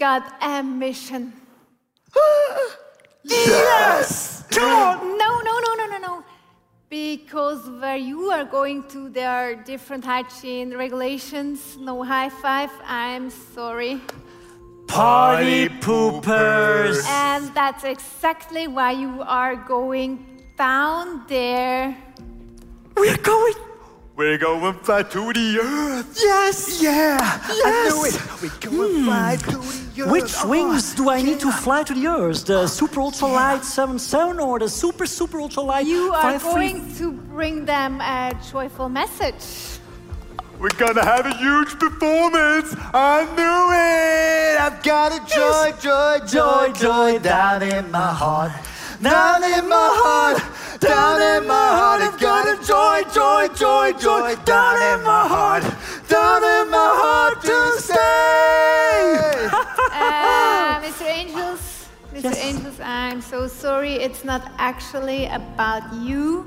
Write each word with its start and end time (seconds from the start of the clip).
got 0.00 0.24
a 0.42 0.62
mission. 0.62 1.32
Yes! 3.22 4.44
No, 4.56 4.96
no, 4.96 5.30
no, 5.44 5.54
no, 5.76 5.86
no, 5.86 5.98
no. 5.98 6.24
Because 6.88 7.68
where 7.68 7.98
you 7.98 8.30
are 8.30 8.46
going 8.46 8.82
to, 8.88 9.10
there 9.10 9.30
are 9.30 9.54
different 9.54 10.06
hygiene 10.06 10.74
regulations. 10.74 11.76
No 11.76 12.02
high 12.02 12.30
five. 12.30 12.70
I'm 12.82 13.28
sorry. 13.28 14.00
Party 14.88 15.68
poopers! 15.68 17.06
And 17.06 17.54
that's 17.54 17.84
exactly 17.84 18.66
why 18.68 18.92
you 18.92 19.22
are 19.22 19.54
going 19.54 20.42
down 20.56 21.26
there. 21.28 21.94
We're 22.96 23.18
going. 23.18 23.69
We're 24.16 24.36
going 24.38 24.74
fly 24.80 25.02
to 25.02 25.32
the 25.32 25.58
earth. 25.62 26.18
Yes! 26.22 26.82
Yeah, 26.82 27.16
I 27.20 27.88
knew 27.88 28.04
it. 28.04 28.42
We're 28.42 28.70
going 28.70 28.98
hmm. 28.98 29.04
fly 29.06 29.36
to 29.36 29.50
the 29.50 30.02
earth. 30.02 30.10
Which 30.10 30.32
Oh, 30.42 30.48
wings 30.48 30.94
do 30.94 31.08
I 31.10 31.22
need 31.22 31.40
to 31.40 31.50
fly 31.50 31.82
to 31.84 31.94
the 31.94 32.06
Earth? 32.06 32.44
The 32.44 32.66
Super 32.66 33.00
Ultra 33.00 33.28
Light 33.28 33.64
77 33.64 34.38
or 34.40 34.58
the 34.58 34.68
Super 34.68 35.06
Super 35.06 35.40
Ultra 35.40 35.62
Light 35.62 35.86
You 35.86 36.12
are 36.12 36.38
53? 36.38 36.52
going 36.72 36.94
to 36.96 37.12
bring 37.12 37.64
them 37.64 38.00
a 38.00 38.32
joyful 38.50 38.88
message. 38.88 39.78
We're 40.58 40.68
gonna 40.76 41.04
have 41.04 41.24
a 41.24 41.34
huge 41.38 41.78
performance. 41.78 42.74
I 42.92 43.24
knew 43.36 43.60
it. 43.72 44.60
I've 44.60 44.82
got 44.82 45.12
a 45.12 45.20
joy, 45.26 45.72
joy, 45.80 46.18
joy, 46.26 46.72
joy 46.78 47.18
down 47.20 47.62
in 47.62 47.90
my 47.90 48.12
heart. 48.12 48.52
Down 49.00 49.42
in 49.42 49.66
my 49.66 49.88
heart, 50.02 50.42
down 50.80 51.20
in 51.20 51.46
my 51.46 51.68
heart. 51.78 52.00
I've 52.00 52.18
got 52.18 52.48
a 52.48 52.56
joy, 52.66 53.02
joy, 53.12 53.48
joy, 53.54 53.92
joy 53.98 54.34
down 54.44 54.76
in 54.92 55.04
my 55.04 55.28
heart. 55.28 55.62
Down 56.08 56.42
in 56.42 56.70
my 56.70 56.90
heart 57.02 57.42
to 57.42 57.58
stay. 57.78 59.48
Uh, 59.92 60.80
Mr. 60.80 61.06
Angels, 61.06 61.88
Mr. 62.14 62.34
Angels, 62.36 62.80
I'm 62.80 63.20
so 63.20 63.46
sorry. 63.46 63.94
It's 63.94 64.24
not 64.24 64.50
actually 64.58 65.26
about 65.26 65.82
you, 65.94 66.46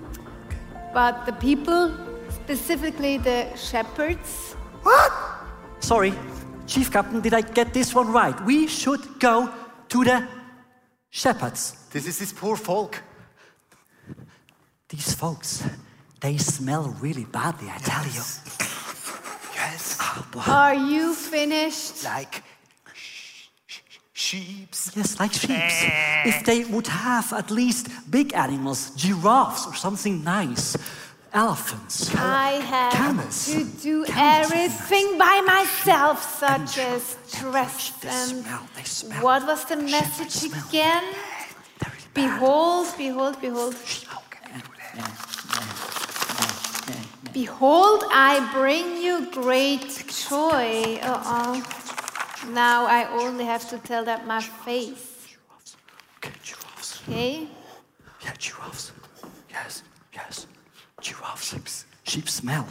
but 0.94 1.26
the 1.26 1.34
people, 1.34 1.92
specifically 2.30 3.18
the 3.18 3.56
shepherds. 3.56 4.54
What? 4.82 5.12
Sorry, 5.80 6.14
Chief 6.66 6.92
Captain, 6.92 7.22
did 7.22 7.34
I 7.34 7.42
get 7.42 7.74
this 7.74 7.94
one 7.94 8.12
right? 8.12 8.40
We 8.46 8.68
should 8.68 9.20
go 9.20 9.54
to 9.90 10.04
the 10.04 10.28
shepherds. 11.10 11.88
This 11.92 12.08
is 12.08 12.18
this 12.20 12.34
poor 12.34 12.56
folk. 12.56 13.02
These 14.94 15.16
folks, 15.16 15.64
they 16.22 16.38
smell 16.38 16.96
really 17.02 17.26
badly, 17.26 17.68
I 17.68 17.80
tell 17.80 18.06
you. 18.06 18.22
Yes, 19.56 19.98
ah, 20.00 20.68
Are 20.68 20.76
you 20.76 21.16
finished? 21.16 22.04
like 22.04 22.44
sh- 22.94 23.48
sh- 23.66 23.80
sheeps. 24.14 24.92
Yes, 24.96 25.20
like 25.20 25.34
sheep. 25.34 25.50
if 26.30 26.46
they 26.46 26.66
would 26.66 26.86
have 26.86 27.34
at 27.34 27.50
least 27.50 27.88
big 28.12 28.36
animals, 28.36 28.92
giraffes 28.92 29.66
or 29.66 29.74
something 29.74 30.24
nice, 30.24 30.78
elephants. 31.34 32.14
I 32.16 32.52
had 32.74 32.92
Camels. 32.94 33.48
to 33.48 33.64
do 33.82 34.06
Camels. 34.06 34.52
everything 34.52 35.18
by 35.18 35.42
myself, 35.42 36.18
such 36.40 36.78
as 36.78 37.18
dress 37.40 37.90
They 38.00 38.10
smell, 38.12 38.62
they 38.76 38.84
smell. 38.84 39.24
What 39.24 39.48
was 39.48 39.66
the 39.66 39.78
message 39.78 40.36
again? 40.54 41.04
They're 41.80 41.92
really 41.92 42.10
bad. 42.14 42.14
Behold, 42.14 42.88
behold, 42.96 43.42
behold. 43.42 43.76
Yeah, 44.96 45.02
yeah, 45.02 45.08
yeah, 46.88 46.96
yeah. 47.23 47.23
Behold, 47.34 48.04
I 48.12 48.48
bring 48.54 48.98
you 49.02 49.32
great 49.32 49.90
joy. 50.30 51.00
Uh-oh. 51.02 51.64
Now 52.52 52.86
I 52.86 53.08
only 53.10 53.46
have 53.46 53.68
to 53.70 53.80
tell 53.80 54.06
that 54.06 54.28
my 54.28 54.40
face. 54.40 55.28
Giraffes. 55.28 55.76
Okay, 56.18 56.34
giraffes. 56.44 57.02
Okay? 57.02 57.48
Yeah, 58.24 58.34
giraffes. 58.38 58.92
Yes, 59.50 59.84
yes. 60.14 60.46
Giraffes. 61.02 61.50
Sheep. 61.50 61.68
Sheep 62.04 62.30
smell. 62.30 62.68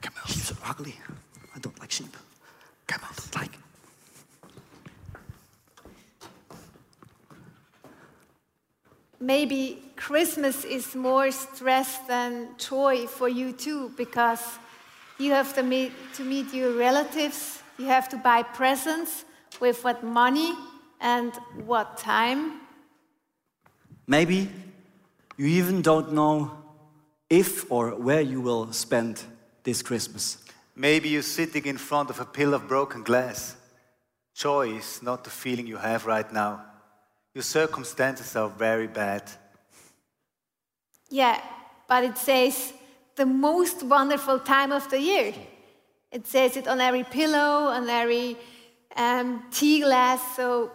Camels. 0.00 0.30
Sheep 0.30 0.56
are 0.64 0.70
ugly. 0.70 0.94
I 1.56 1.58
don't 1.58 1.78
like 1.80 1.90
sheep. 1.90 2.16
Camels. 2.86 3.28
Don't 3.30 3.42
like. 3.42 3.59
Maybe 9.20 9.82
Christmas 9.96 10.64
is 10.64 10.94
more 10.94 11.30
stress 11.30 11.98
than 12.08 12.48
joy 12.56 13.06
for 13.06 13.28
you 13.28 13.52
too, 13.52 13.90
because 13.96 14.40
you 15.18 15.32
have 15.32 15.54
to 15.56 15.62
meet, 15.62 15.92
to 16.14 16.24
meet 16.24 16.54
your 16.54 16.72
relatives, 16.72 17.62
you 17.78 17.84
have 17.86 18.08
to 18.08 18.16
buy 18.16 18.42
presents 18.42 19.26
with 19.60 19.84
what 19.84 20.02
money 20.02 20.54
and 21.00 21.34
what 21.66 21.98
time. 21.98 22.60
Maybe 24.06 24.48
you 25.36 25.46
even 25.46 25.82
don't 25.82 26.12
know 26.12 26.52
if 27.28 27.70
or 27.70 27.90
where 27.90 28.22
you 28.22 28.40
will 28.40 28.72
spend 28.72 29.22
this 29.64 29.82
Christmas. 29.82 30.38
Maybe 30.74 31.10
you're 31.10 31.22
sitting 31.22 31.66
in 31.66 31.76
front 31.76 32.08
of 32.08 32.20
a 32.20 32.24
pill 32.24 32.54
of 32.54 32.66
broken 32.68 33.02
glass. 33.02 33.54
Joy 34.34 34.76
is 34.76 35.02
not 35.02 35.24
the 35.24 35.30
feeling 35.30 35.66
you 35.66 35.76
have 35.76 36.06
right 36.06 36.32
now. 36.32 36.64
Your 37.34 37.42
circumstances 37.42 38.34
are 38.34 38.48
very 38.48 38.88
bad. 38.88 39.22
Yeah, 41.08 41.40
but 41.88 42.04
it 42.04 42.18
says 42.18 42.72
the 43.14 43.26
most 43.26 43.82
wonderful 43.82 44.40
time 44.40 44.72
of 44.72 44.88
the 44.90 45.00
year. 45.00 45.34
It 46.10 46.26
says 46.26 46.56
it 46.56 46.66
on 46.66 46.80
every 46.80 47.04
pillow, 47.04 47.68
on 47.68 47.88
every 47.88 48.36
um, 48.96 49.44
tea 49.52 49.80
glass. 49.80 50.20
So 50.36 50.72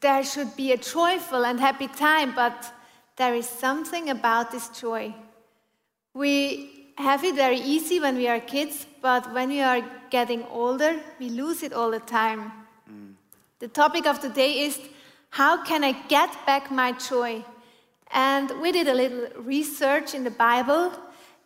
there 0.00 0.24
should 0.24 0.56
be 0.56 0.72
a 0.72 0.76
joyful 0.76 1.44
and 1.44 1.60
happy 1.60 1.86
time, 1.86 2.34
but 2.34 2.72
there 3.16 3.34
is 3.34 3.48
something 3.48 4.10
about 4.10 4.50
this 4.50 4.68
joy. 4.70 5.14
We 6.12 6.92
have 6.98 7.22
it 7.22 7.36
very 7.36 7.60
easy 7.60 8.00
when 8.00 8.16
we 8.16 8.26
are 8.26 8.40
kids, 8.40 8.86
but 9.00 9.32
when 9.32 9.50
we 9.50 9.60
are 9.60 9.80
getting 10.10 10.44
older, 10.50 10.98
we 11.20 11.28
lose 11.28 11.62
it 11.62 11.72
all 11.72 11.90
the 11.92 12.00
time. 12.00 12.52
The 13.60 13.68
topic 13.68 14.06
of 14.06 14.22
the 14.22 14.30
day 14.30 14.64
is 14.64 14.80
how 15.30 15.64
can 15.64 15.84
I 15.84 15.92
get 15.92 16.30
back 16.44 16.70
my 16.70 16.92
joy? 16.92 17.44
And 18.12 18.50
we 18.60 18.72
did 18.72 18.88
a 18.88 18.94
little 18.94 19.28
research 19.42 20.14
in 20.14 20.24
the 20.24 20.30
Bible, 20.30 20.92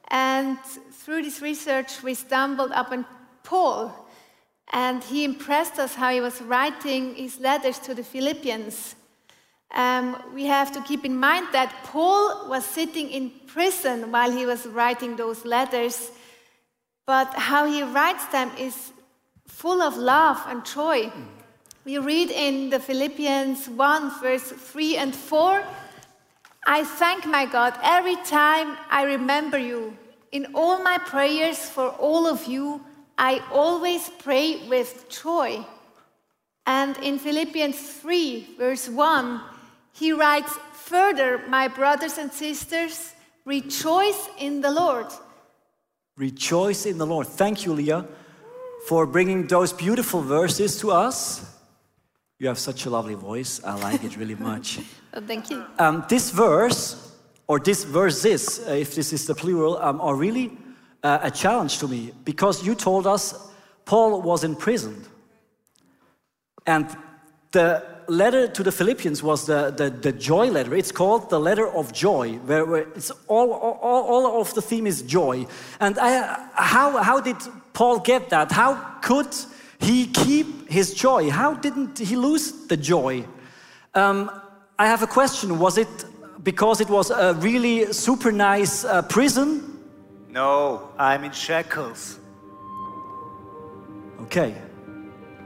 and 0.09 0.59
through 0.93 1.23
this 1.23 1.43
research, 1.43 2.03
we 2.03 2.15
stumbled 2.15 2.73
upon 2.75 3.05
Paul. 3.43 3.93
And 4.73 5.05
he 5.05 5.25
impressed 5.25 5.79
us 5.79 5.95
how 5.95 6.11
he 6.11 6.21
was 6.21 6.41
writing 6.41 7.15
his 7.15 7.39
letters 7.39 7.79
to 7.81 7.95
the 7.95 8.03
Philippians. 8.03 8.97
Um, 9.75 10.17
we 10.33 10.47
have 10.47 10.73
to 10.73 10.81
keep 10.83 11.05
in 11.05 11.17
mind 11.17 11.49
that 11.53 11.75
Paul 11.85 12.49
was 12.49 12.65
sitting 12.65 13.11
in 13.11 13.31
prison 13.47 14.11
while 14.11 14.31
he 14.31 14.47
was 14.47 14.67
writing 14.67 15.17
those 15.17 15.45
letters, 15.45 16.11
but 17.07 17.35
how 17.35 17.67
he 17.67 17.83
writes 17.83 18.25
them 18.27 18.51
is 18.59 18.93
full 19.47 19.83
of 19.83 19.97
love 19.97 20.43
and 20.47 20.65
joy. 20.65 21.13
We 21.85 21.99
read 21.99 22.31
in 22.31 22.71
the 22.71 22.81
Philippians 22.81 23.69
1, 23.69 24.21
verse 24.21 24.51
3 24.51 24.97
and 24.97 25.15
4 25.15 25.65
I 26.67 26.83
thank 26.85 27.27
my 27.27 27.45
God 27.45 27.75
every 27.83 28.17
time 28.17 28.79
I 28.91 29.03
remember 29.05 29.59
you. 29.59 29.97
In 30.33 30.47
all 30.55 30.83
my 30.83 30.99
prayers 30.99 31.59
for 31.59 31.91
all 31.91 32.27
of 32.27 32.47
you, 32.47 32.81
I 33.19 33.43
always 33.53 34.09
pray 34.19 34.67
with 34.69 35.09
joy. 35.11 35.65
And 36.67 36.97
in 36.99 37.19
Philippians 37.19 37.77
3, 37.77 38.57
verse 38.59 38.89
1, 38.89 39.41
he 39.93 40.13
writes, 40.13 40.57
Further, 40.73 41.43
my 41.49 41.69
brothers 41.69 42.17
and 42.17 42.33
sisters, 42.33 43.13
rejoice 43.45 44.29
in 44.39 44.63
the 44.63 44.71
Lord. 44.71 45.07
Rejoice 46.17 46.87
in 46.87 46.97
the 46.97 47.07
Lord. 47.07 47.27
Thank 47.27 47.67
you, 47.67 47.75
Leah, 47.75 48.07
for 48.87 49.07
bringing 49.07 49.47
those 49.47 49.73
beautiful 49.73 50.23
verses 50.23 50.79
to 50.81 50.91
us. 50.91 51.54
You 52.39 52.49
have 52.49 52.59
such 52.59 52.87
a 52.87 52.91
lovely 52.91 53.15
voice. 53.15 53.63
I 53.63 53.75
like 53.75 54.03
it 54.05 54.17
really 54.17 54.37
much. 54.37 54.81
Oh, 55.17 55.21
thank 55.21 55.49
you. 55.49 55.65
Um, 55.79 56.05
this 56.09 56.33
verse, 56.33 57.13
or 57.47 57.61
this 57.61 57.85
verses, 57.85 58.59
uh, 58.67 58.73
if 58.73 58.97
this 58.97 59.13
is 59.13 59.29
the 59.29 59.35
plural, 59.37 59.79
um, 59.79 60.01
are 60.01 60.17
really 60.17 60.51
uh, 61.05 61.21
a 61.23 61.31
challenge 61.31 61.79
to 61.79 61.87
me 61.87 62.11
because 62.25 62.67
you 62.67 62.75
told 62.75 63.07
us 63.07 63.33
Paul 63.85 64.23
was 64.23 64.43
in 64.43 64.57
prison. 64.57 65.05
And 66.67 66.89
the 67.53 67.85
letter 68.09 68.49
to 68.49 68.63
the 68.65 68.73
Philippians 68.73 69.23
was 69.23 69.47
the, 69.47 69.71
the, 69.71 69.89
the 69.89 70.11
joy 70.11 70.51
letter. 70.51 70.75
It's 70.75 70.91
called 70.91 71.31
the 71.31 71.39
letter 71.39 71.69
of 71.69 71.93
joy, 71.93 72.33
where, 72.39 72.65
where 72.65 72.89
it's 72.97 73.13
all, 73.29 73.53
all, 73.53 74.03
all 74.05 74.41
of 74.41 74.53
the 74.55 74.63
theme 74.63 74.89
is 74.89 75.03
joy. 75.03 75.47
And 75.79 75.97
I, 76.01 76.49
how, 76.55 77.01
how 77.03 77.21
did 77.21 77.37
Paul 77.73 78.01
get 78.01 78.31
that? 78.31 78.51
How 78.51 78.75
could 79.01 79.33
he 79.85 80.07
keep 80.07 80.69
his 80.69 80.95
joy? 80.95 81.31
How 81.31 81.55
didn't 81.55 81.99
he 81.99 82.17
lose 82.17 82.67
the 82.67 82.77
joy? 82.77 83.25
Um, 83.95 84.31
I 84.79 84.87
have 84.87 85.03
a 85.03 85.07
question. 85.07 85.59
Was 85.59 85.79
it 85.79 85.89
because 86.43 86.81
it 86.81 86.89
was 86.89 87.11
a 87.11 87.35
really 87.35 87.93
super 87.93 88.33
nice 88.33 88.85
uh, 88.85 89.03
prison? 89.03 89.79
No, 90.29 90.89
I'm 90.99 91.25
in 91.25 91.33
shackles. 91.33 92.19
Okay, 94.23 94.55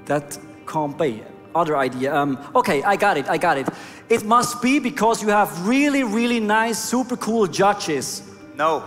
that 0.06 0.38
can't 0.66 0.96
be. 0.96 1.22
Other 1.54 1.76
idea. 1.76 2.14
Um, 2.14 2.38
okay, 2.54 2.82
I 2.82 2.96
got 2.96 3.16
it, 3.16 3.28
I 3.28 3.38
got 3.38 3.58
it. 3.58 3.68
It 4.08 4.24
must 4.24 4.62
be 4.62 4.78
because 4.78 5.22
you 5.22 5.28
have 5.28 5.66
really, 5.66 6.04
really 6.04 6.40
nice, 6.40 6.78
super 6.78 7.16
cool 7.16 7.46
judges. 7.46 8.22
No. 8.54 8.82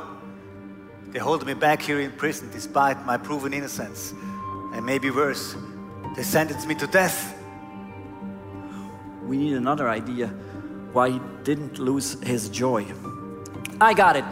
They 1.12 1.20
hold 1.20 1.46
me 1.46 1.54
back 1.54 1.82
here 1.82 2.00
in 2.00 2.12
prison 2.12 2.50
despite 2.52 3.06
my 3.06 3.18
proven 3.18 3.54
innocence. 3.54 4.14
And 4.74 4.86
maybe 4.86 5.12
worse, 5.12 5.56
they 6.16 6.24
sentenced 6.24 6.68
me 6.68 6.76
to 6.76 6.88
death. 6.88 7.38
We 9.26 9.38
need 9.38 9.54
another 9.54 9.90
idea 9.90 10.28
why 10.94 11.12
he 11.12 11.22
didn't 11.44 11.80
lose 11.80 12.22
his 12.22 12.50
joy. 12.50 12.86
I 13.80 13.94
got 13.94 14.16
it. 14.16 14.26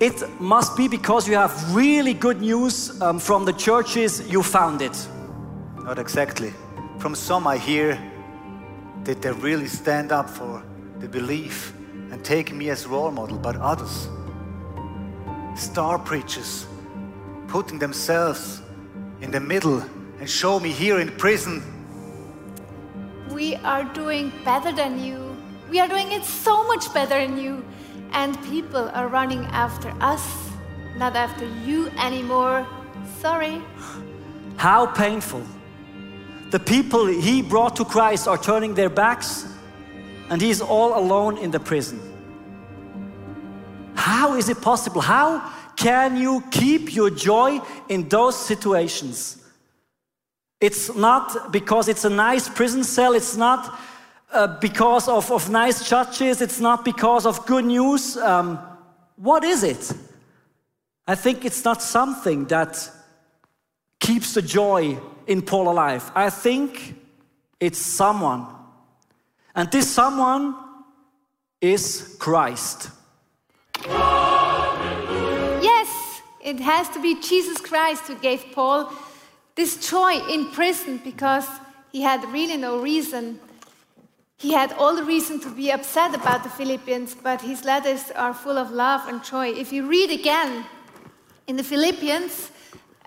It 0.00 0.40
must 0.40 0.76
be 0.76 0.88
because 0.88 1.28
you 1.28 1.36
have 1.36 1.74
really 1.74 2.14
good 2.14 2.40
news 2.40 3.00
um, 3.00 3.18
from 3.18 3.44
the 3.44 3.52
churches 3.52 4.28
you 4.28 4.42
founded. 4.42 4.92
Not 5.84 5.98
exactly. 5.98 6.52
From 6.98 7.14
some 7.14 7.46
I 7.46 7.58
hear 7.58 7.98
that 9.04 9.22
they 9.22 9.32
really 9.32 9.68
stand 9.68 10.12
up 10.12 10.28
for 10.28 10.62
the 10.98 11.08
belief 11.08 11.74
and 12.10 12.24
take 12.24 12.52
me 12.52 12.70
as 12.70 12.86
role 12.86 13.10
model, 13.10 13.38
but 13.38 13.56
others, 13.56 14.08
star 15.54 15.98
preachers, 15.98 16.66
putting 17.48 17.78
themselves 17.78 18.62
in 19.24 19.30
the 19.30 19.40
middle 19.40 19.82
and 20.20 20.28
show 20.28 20.60
me 20.60 20.70
here 20.70 21.00
in 21.00 21.08
prison. 21.16 21.62
We 23.30 23.56
are 23.56 23.84
doing 23.94 24.30
better 24.44 24.70
than 24.70 25.02
you. 25.02 25.34
We 25.70 25.80
are 25.80 25.88
doing 25.88 26.12
it 26.12 26.24
so 26.24 26.68
much 26.68 26.92
better 26.92 27.16
than 27.26 27.38
you. 27.38 27.64
And 28.12 28.40
people 28.44 28.90
are 28.92 29.08
running 29.08 29.44
after 29.46 29.90
us, 30.00 30.22
not 30.98 31.16
after 31.16 31.46
you 31.64 31.88
anymore. 31.98 32.66
Sorry. 33.18 33.62
How 34.56 34.86
painful. 34.86 35.42
The 36.50 36.60
people 36.60 37.06
he 37.06 37.40
brought 37.42 37.74
to 37.76 37.84
Christ 37.84 38.28
are 38.28 38.38
turning 38.38 38.74
their 38.74 38.90
backs, 38.90 39.46
and 40.28 40.40
he 40.40 40.50
is 40.50 40.60
all 40.60 40.96
alone 40.96 41.38
in 41.38 41.50
the 41.50 41.58
prison. 41.58 41.98
How 43.94 44.36
is 44.36 44.48
it 44.48 44.60
possible? 44.60 45.00
How 45.00 45.50
can 45.76 46.16
you 46.16 46.42
keep 46.50 46.94
your 46.94 47.10
joy 47.10 47.60
in 47.88 48.08
those 48.08 48.36
situations? 48.36 49.44
It's 50.60 50.94
not 50.94 51.52
because 51.52 51.88
it's 51.88 52.04
a 52.04 52.10
nice 52.10 52.48
prison 52.48 52.84
cell, 52.84 53.14
it's 53.14 53.36
not 53.36 53.78
uh, 54.32 54.58
because 54.60 55.08
of, 55.08 55.30
of 55.30 55.50
nice 55.50 55.88
judges, 55.88 56.40
it's 56.40 56.60
not 56.60 56.84
because 56.84 57.26
of 57.26 57.44
good 57.46 57.64
news. 57.64 58.16
Um, 58.16 58.58
what 59.16 59.44
is 59.44 59.62
it? 59.62 59.92
I 61.06 61.14
think 61.14 61.44
it's 61.44 61.64
not 61.64 61.82
something 61.82 62.46
that 62.46 62.90
keeps 64.00 64.34
the 64.34 64.42
joy 64.42 64.98
in 65.26 65.42
Paul 65.42 65.68
alive. 65.68 66.10
I 66.14 66.30
think 66.30 66.96
it's 67.60 67.78
someone. 67.78 68.46
And 69.54 69.70
this 69.70 69.90
someone 69.90 70.54
is 71.60 72.16
Christ. 72.18 72.90
It 76.44 76.60
has 76.60 76.90
to 76.90 77.00
be 77.00 77.18
Jesus 77.20 77.58
Christ 77.58 78.02
who 78.02 78.16
gave 78.16 78.44
Paul 78.52 78.92
this 79.54 79.88
joy 79.90 80.20
in 80.28 80.50
prison 80.50 81.00
because 81.02 81.48
he 81.90 82.02
had 82.02 82.22
really 82.30 82.58
no 82.58 82.80
reason. 82.80 83.40
He 84.36 84.52
had 84.52 84.74
all 84.74 84.94
the 84.94 85.04
reason 85.04 85.40
to 85.40 85.50
be 85.50 85.72
upset 85.72 86.14
about 86.14 86.42
the 86.42 86.50
Philippians, 86.50 87.14
but 87.14 87.40
his 87.40 87.64
letters 87.64 88.10
are 88.10 88.34
full 88.34 88.58
of 88.58 88.70
love 88.70 89.08
and 89.08 89.24
joy. 89.24 89.48
If 89.52 89.72
you 89.72 89.86
read 89.86 90.10
again 90.10 90.66
in 91.46 91.56
the 91.56 91.64
Philippians, 91.64 92.50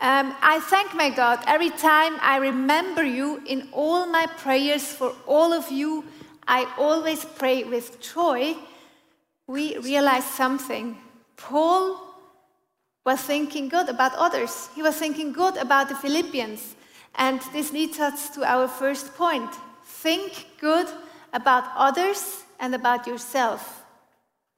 um, 0.02 0.34
I 0.42 0.60
thank 0.62 0.96
my 0.96 1.12
God 1.12 1.44
every 1.46 1.70
time 1.70 2.18
I 2.22 2.38
remember 2.38 3.04
you 3.04 3.44
in 3.46 3.68
all 3.72 4.08
my 4.08 4.26
prayers 4.26 4.84
for 4.84 5.14
all 5.28 5.54
of 5.54 5.72
you. 5.72 6.06
I 6.48 6.66
always 6.80 7.24
pray 7.24 7.66
with 7.66 8.02
joy. 8.02 8.56
We 9.46 9.78
realize 9.78 10.26
something. 10.26 10.98
Paul 11.36 12.07
was 13.08 13.22
thinking 13.22 13.70
good 13.70 13.88
about 13.88 14.14
others, 14.16 14.68
he 14.76 14.82
was 14.84 14.98
thinking 14.98 15.32
good 15.32 15.56
about 15.56 15.88
the 15.88 15.96
Philippians. 15.96 16.76
And 17.16 17.40
this 17.54 17.72
leads 17.72 18.00
us 18.00 18.30
to 18.32 18.44
our 18.44 18.68
first 18.68 19.16
point 19.16 19.50
think 19.86 20.46
good 20.60 20.88
about 21.32 21.64
others 21.78 22.44
and 22.60 22.76
about 22.76 23.08
yourself. 23.08 23.86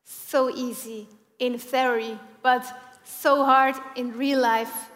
So 0.04 0.50
easy 0.50 1.08
in 1.38 1.60
theory, 1.60 2.18
but 2.42 2.66
so 3.04 3.46
hard 3.46 3.76
in 3.96 4.18
real 4.18 4.40
life. 4.42 4.90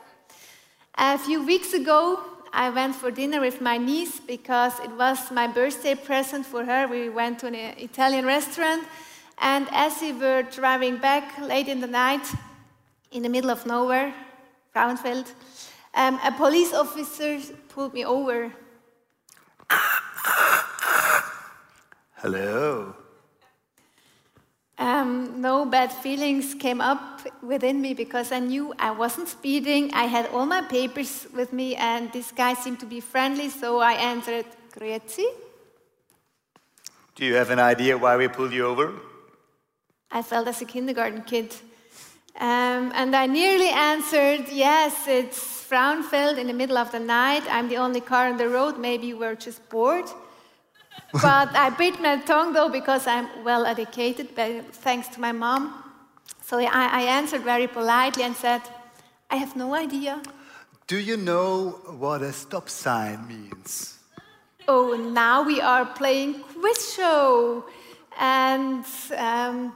A 0.97 1.19
few 1.19 1.45
weeks 1.45 1.73
ago, 1.73 2.19
I 2.51 2.71
went 2.71 2.95
for 2.95 3.11
dinner 3.11 3.39
with 3.39 3.61
my 3.61 3.77
niece 3.77 4.19
because 4.19 4.79
it 4.79 4.91
was 4.97 5.31
my 5.31 5.45
birthday 5.45 5.93
present 5.93 6.45
for 6.47 6.65
her. 6.65 6.87
We 6.87 7.09
went 7.09 7.37
to 7.39 7.47
an 7.47 7.55
Italian 7.55 8.25
restaurant, 8.25 8.83
and 9.37 9.67
as 9.71 10.01
we 10.01 10.11
were 10.11 10.41
driving 10.41 10.97
back 10.97 11.39
late 11.39 11.67
in 11.67 11.81
the 11.81 11.87
night, 11.87 12.25
in 13.13 13.21
the 13.21 13.29
middle 13.29 13.51
of 13.51 13.65
nowhere, 13.65 14.13
Frauenfeld, 14.75 15.31
um, 15.93 16.19
a 16.23 16.31
police 16.31 16.73
officer 16.73 17.39
pulled 17.69 17.93
me 17.93 18.03
over. 18.03 18.51
Hello. 22.15 22.95
Um, 24.79 25.39
no 25.39 25.65
bad 25.65 25.91
feelings 25.91 26.55
came 26.55 26.81
up 26.81 27.21
within 27.43 27.79
me 27.79 27.93
because 27.93 28.31
I 28.31 28.39
knew 28.39 28.73
I 28.79 28.89
wasn't 28.91 29.29
speeding. 29.29 29.93
I 29.93 30.05
had 30.05 30.27
all 30.27 30.47
my 30.47 30.61
papers 30.61 31.27
with 31.35 31.53
me, 31.53 31.75
and 31.75 32.11
this 32.11 32.31
guy 32.31 32.55
seemed 32.55 32.79
to 32.79 32.87
be 32.87 32.99
friendly, 32.99 33.49
so 33.49 33.79
I 33.79 33.93
answered, 33.93 34.45
Grüezi. 34.75 35.25
Do 37.15 37.25
you 37.25 37.35
have 37.35 37.51
an 37.51 37.59
idea 37.59 37.95
why 37.95 38.17
we 38.17 38.27
pulled 38.27 38.51
you 38.51 38.65
over? 38.65 38.93
I 40.11 40.23
felt 40.23 40.47
as 40.47 40.61
a 40.61 40.65
kindergarten 40.65 41.21
kid. 41.21 41.53
Um, 42.39 42.91
and 42.95 43.15
I 43.15 43.27
nearly 43.27 43.69
answered, 43.69 44.47
Yes, 44.51 45.07
it's 45.07 45.39
Frauenfeld 45.69 46.37
in 46.37 46.47
the 46.47 46.53
middle 46.53 46.77
of 46.77 46.91
the 46.91 46.99
night. 46.99 47.43
I'm 47.49 47.69
the 47.69 47.77
only 47.77 48.01
car 48.01 48.27
on 48.27 48.37
the 48.37 48.49
road. 48.49 48.77
Maybe 48.77 49.07
you 49.07 49.17
were 49.17 49.35
just 49.35 49.67
bored. 49.69 50.05
but 51.13 51.55
I 51.55 51.69
bit 51.69 52.01
my 52.01 52.17
tongue 52.17 52.53
though 52.53 52.69
because 52.69 53.07
I'm 53.07 53.27
well 53.43 53.65
educated, 53.65 54.35
thanks 54.71 55.07
to 55.09 55.21
my 55.21 55.31
mom. 55.31 55.83
So 56.41 56.59
I, 56.59 56.65
I 56.65 57.01
answered 57.03 57.41
very 57.41 57.67
politely 57.67 58.23
and 58.23 58.35
said, 58.35 58.61
I 59.29 59.37
have 59.37 59.55
no 59.55 59.73
idea. 59.73 60.21
Do 60.87 60.97
you 60.97 61.17
know 61.17 61.81
what 61.97 62.21
a 62.21 62.33
stop 62.33 62.69
sign 62.69 63.27
means? 63.27 63.99
Oh, 64.67 64.95
now 64.95 65.43
we 65.43 65.61
are 65.61 65.85
playing 65.85 66.41
quiz 66.41 66.93
show. 66.93 67.65
And 68.19 68.85
um, 69.17 69.73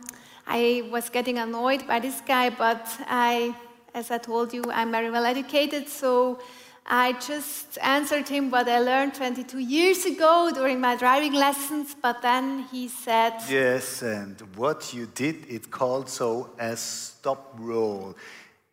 I 0.48 0.88
was 0.90 1.10
getting 1.10 1.38
annoyed 1.38 1.86
by 1.86 2.00
this 2.00 2.22
guy, 2.22 2.50
but 2.50 2.88
I, 3.06 3.54
as 3.94 4.10
I 4.12 4.18
told 4.18 4.54
you, 4.54 4.64
I'm 4.72 4.92
very 4.92 5.12
well 5.12 5.26
educated, 5.26 5.90
so 5.90 6.40
I 6.86 7.14
just 7.14 7.78
answered 7.82 8.30
him 8.30 8.50
what 8.50 8.70
I 8.70 8.80
learned 8.80 9.14
22 9.16 9.60
years 9.60 10.06
ago 10.06 10.50
during 10.54 10.80
my 10.80 10.96
driving 10.96 11.34
lessons, 11.34 11.96
but 12.02 12.22
then 12.22 12.64
he 12.72 12.88
said. 12.88 13.34
Yes, 13.50 14.02
and 14.02 14.40
what 14.56 14.94
you 14.94 15.08
did, 15.14 15.46
it 15.50 15.70
called 15.70 16.08
so 16.08 16.52
a 16.58 16.78
stop 16.78 17.54
roll. 17.60 18.16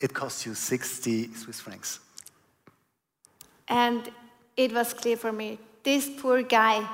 It 0.01 0.15
cost 0.15 0.47
you 0.47 0.55
60 0.55 1.35
Swiss 1.35 1.59
francs. 1.59 1.99
And 3.67 4.09
it 4.57 4.73
was 4.73 4.95
clear 4.95 5.17
for 5.17 5.33
me 5.33 5.59
this 5.83 6.09
poor 6.19 6.43
guy 6.43 6.87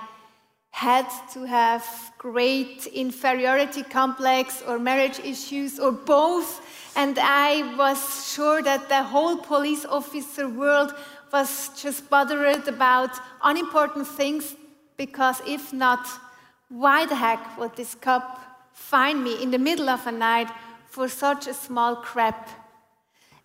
had 0.71 1.07
to 1.33 1.45
have 1.45 1.85
great 2.17 2.87
inferiority 2.87 3.83
complex 3.83 4.63
or 4.67 4.79
marriage 4.79 5.19
issues 5.21 5.79
or 5.79 5.93
both. 5.93 6.61
And 6.97 7.19
I 7.21 7.75
was 7.77 8.33
sure 8.33 8.63
that 8.63 8.89
the 8.89 9.03
whole 9.03 9.37
police 9.37 9.85
officer 9.85 10.49
world 10.49 10.95
was 11.33 11.71
just 11.81 12.09
bothered 12.09 12.67
about 12.69 13.11
unimportant 13.43 14.07
things 14.07 14.57
because 14.97 15.41
if 15.47 15.73
not, 15.73 16.07
why 16.69 17.07
the 17.07 17.17
heck 17.17 17.59
would 17.59 17.75
this 17.77 17.95
cop 17.95 18.41
find 18.73 19.23
me 19.23 19.43
in 19.43 19.51
the 19.51 19.59
middle 19.59 19.89
of 19.89 20.07
a 20.07 20.13
night 20.13 20.49
for 20.87 21.09
such 21.09 21.47
a 21.47 21.55
small 21.55 21.97
crap? 21.97 22.49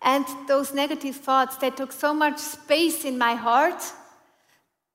And 0.02 0.24
those 0.46 0.72
negative 0.72 1.16
thoughts, 1.16 1.56
they 1.56 1.70
took 1.70 1.92
so 1.92 2.14
much 2.14 2.38
space 2.38 3.04
in 3.04 3.18
my 3.18 3.34
heart 3.34 3.82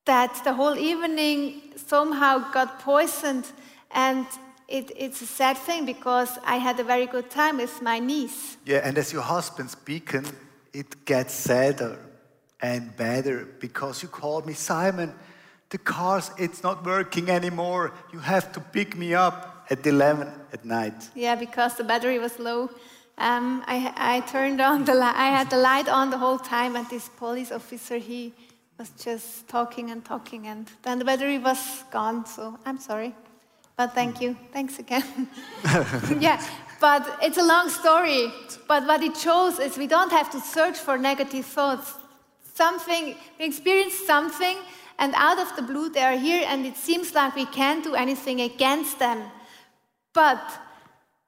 that 0.05 0.41
the 0.43 0.53
whole 0.53 0.77
evening 0.77 1.61
somehow 1.75 2.51
got 2.51 2.79
poisoned. 2.79 3.45
And 3.91 4.25
it, 4.67 4.91
it's 4.95 5.21
a 5.21 5.25
sad 5.25 5.57
thing 5.57 5.85
because 5.85 6.39
I 6.45 6.57
had 6.57 6.79
a 6.79 6.83
very 6.83 7.05
good 7.05 7.29
time 7.29 7.57
with 7.57 7.81
my 7.81 7.99
niece. 7.99 8.57
Yeah, 8.65 8.81
and 8.83 8.97
as 8.97 9.11
your 9.13 9.21
husband's 9.21 9.75
beacon, 9.75 10.25
it 10.73 11.05
gets 11.05 11.33
sadder 11.33 11.99
and 12.61 12.95
better 12.95 13.47
because 13.59 14.01
you 14.01 14.09
called 14.09 14.45
me 14.45 14.53
Simon. 14.53 15.13
The 15.69 15.77
cars, 15.77 16.31
it's 16.37 16.63
not 16.63 16.85
working 16.85 17.29
anymore. 17.29 17.93
You 18.13 18.19
have 18.19 18.51
to 18.53 18.59
pick 18.59 18.97
me 18.97 19.13
up 19.13 19.65
at 19.69 19.85
11 19.85 20.27
at 20.51 20.65
night. 20.65 21.09
Yeah, 21.15 21.35
because 21.35 21.75
the 21.75 21.83
battery 21.83 22.19
was 22.19 22.39
low. 22.39 22.69
um, 23.17 23.63
I, 23.67 23.93
I 23.95 24.19
turned 24.21 24.59
on 24.61 24.83
the 24.85 24.93
light. 24.93 25.15
I 25.15 25.29
had 25.29 25.49
the 25.49 25.57
light 25.57 25.87
on 25.87 26.09
the 26.09 26.17
whole 26.17 26.39
time, 26.39 26.75
and 26.75 26.89
this 26.89 27.09
police 27.09 27.51
officer 27.51 27.97
he 27.97 28.33
was 28.81 28.89
just 29.03 29.47
talking 29.47 29.91
and 29.91 30.03
talking, 30.03 30.47
and 30.47 30.67
then 30.81 30.97
the 30.97 31.05
battery 31.05 31.37
was 31.37 31.83
gone. 31.91 32.25
So 32.25 32.57
I'm 32.65 32.79
sorry, 32.79 33.13
but 33.77 33.93
thank 33.93 34.19
you. 34.19 34.35
Thanks 34.51 34.79
again. 34.79 35.05
yeah, 36.19 36.43
but 36.79 37.03
it's 37.21 37.37
a 37.37 37.43
long 37.43 37.69
story. 37.69 38.33
But 38.67 38.87
what 38.87 39.03
it 39.03 39.15
shows 39.15 39.59
is 39.59 39.77
we 39.77 39.85
don't 39.85 40.11
have 40.11 40.31
to 40.31 40.39
search 40.39 40.77
for 40.79 40.97
negative 40.97 41.45
thoughts. 41.45 41.93
Something 42.55 43.15
we 43.37 43.45
experience 43.45 43.93
something, 44.13 44.57
and 44.97 45.13
out 45.15 45.37
of 45.37 45.55
the 45.55 45.61
blue 45.61 45.89
they 45.89 46.01
are 46.01 46.17
here, 46.17 46.43
and 46.47 46.65
it 46.65 46.75
seems 46.75 47.13
like 47.13 47.35
we 47.35 47.45
can't 47.45 47.83
do 47.83 47.93
anything 47.93 48.41
against 48.41 48.97
them. 48.97 49.19
But 50.11 50.43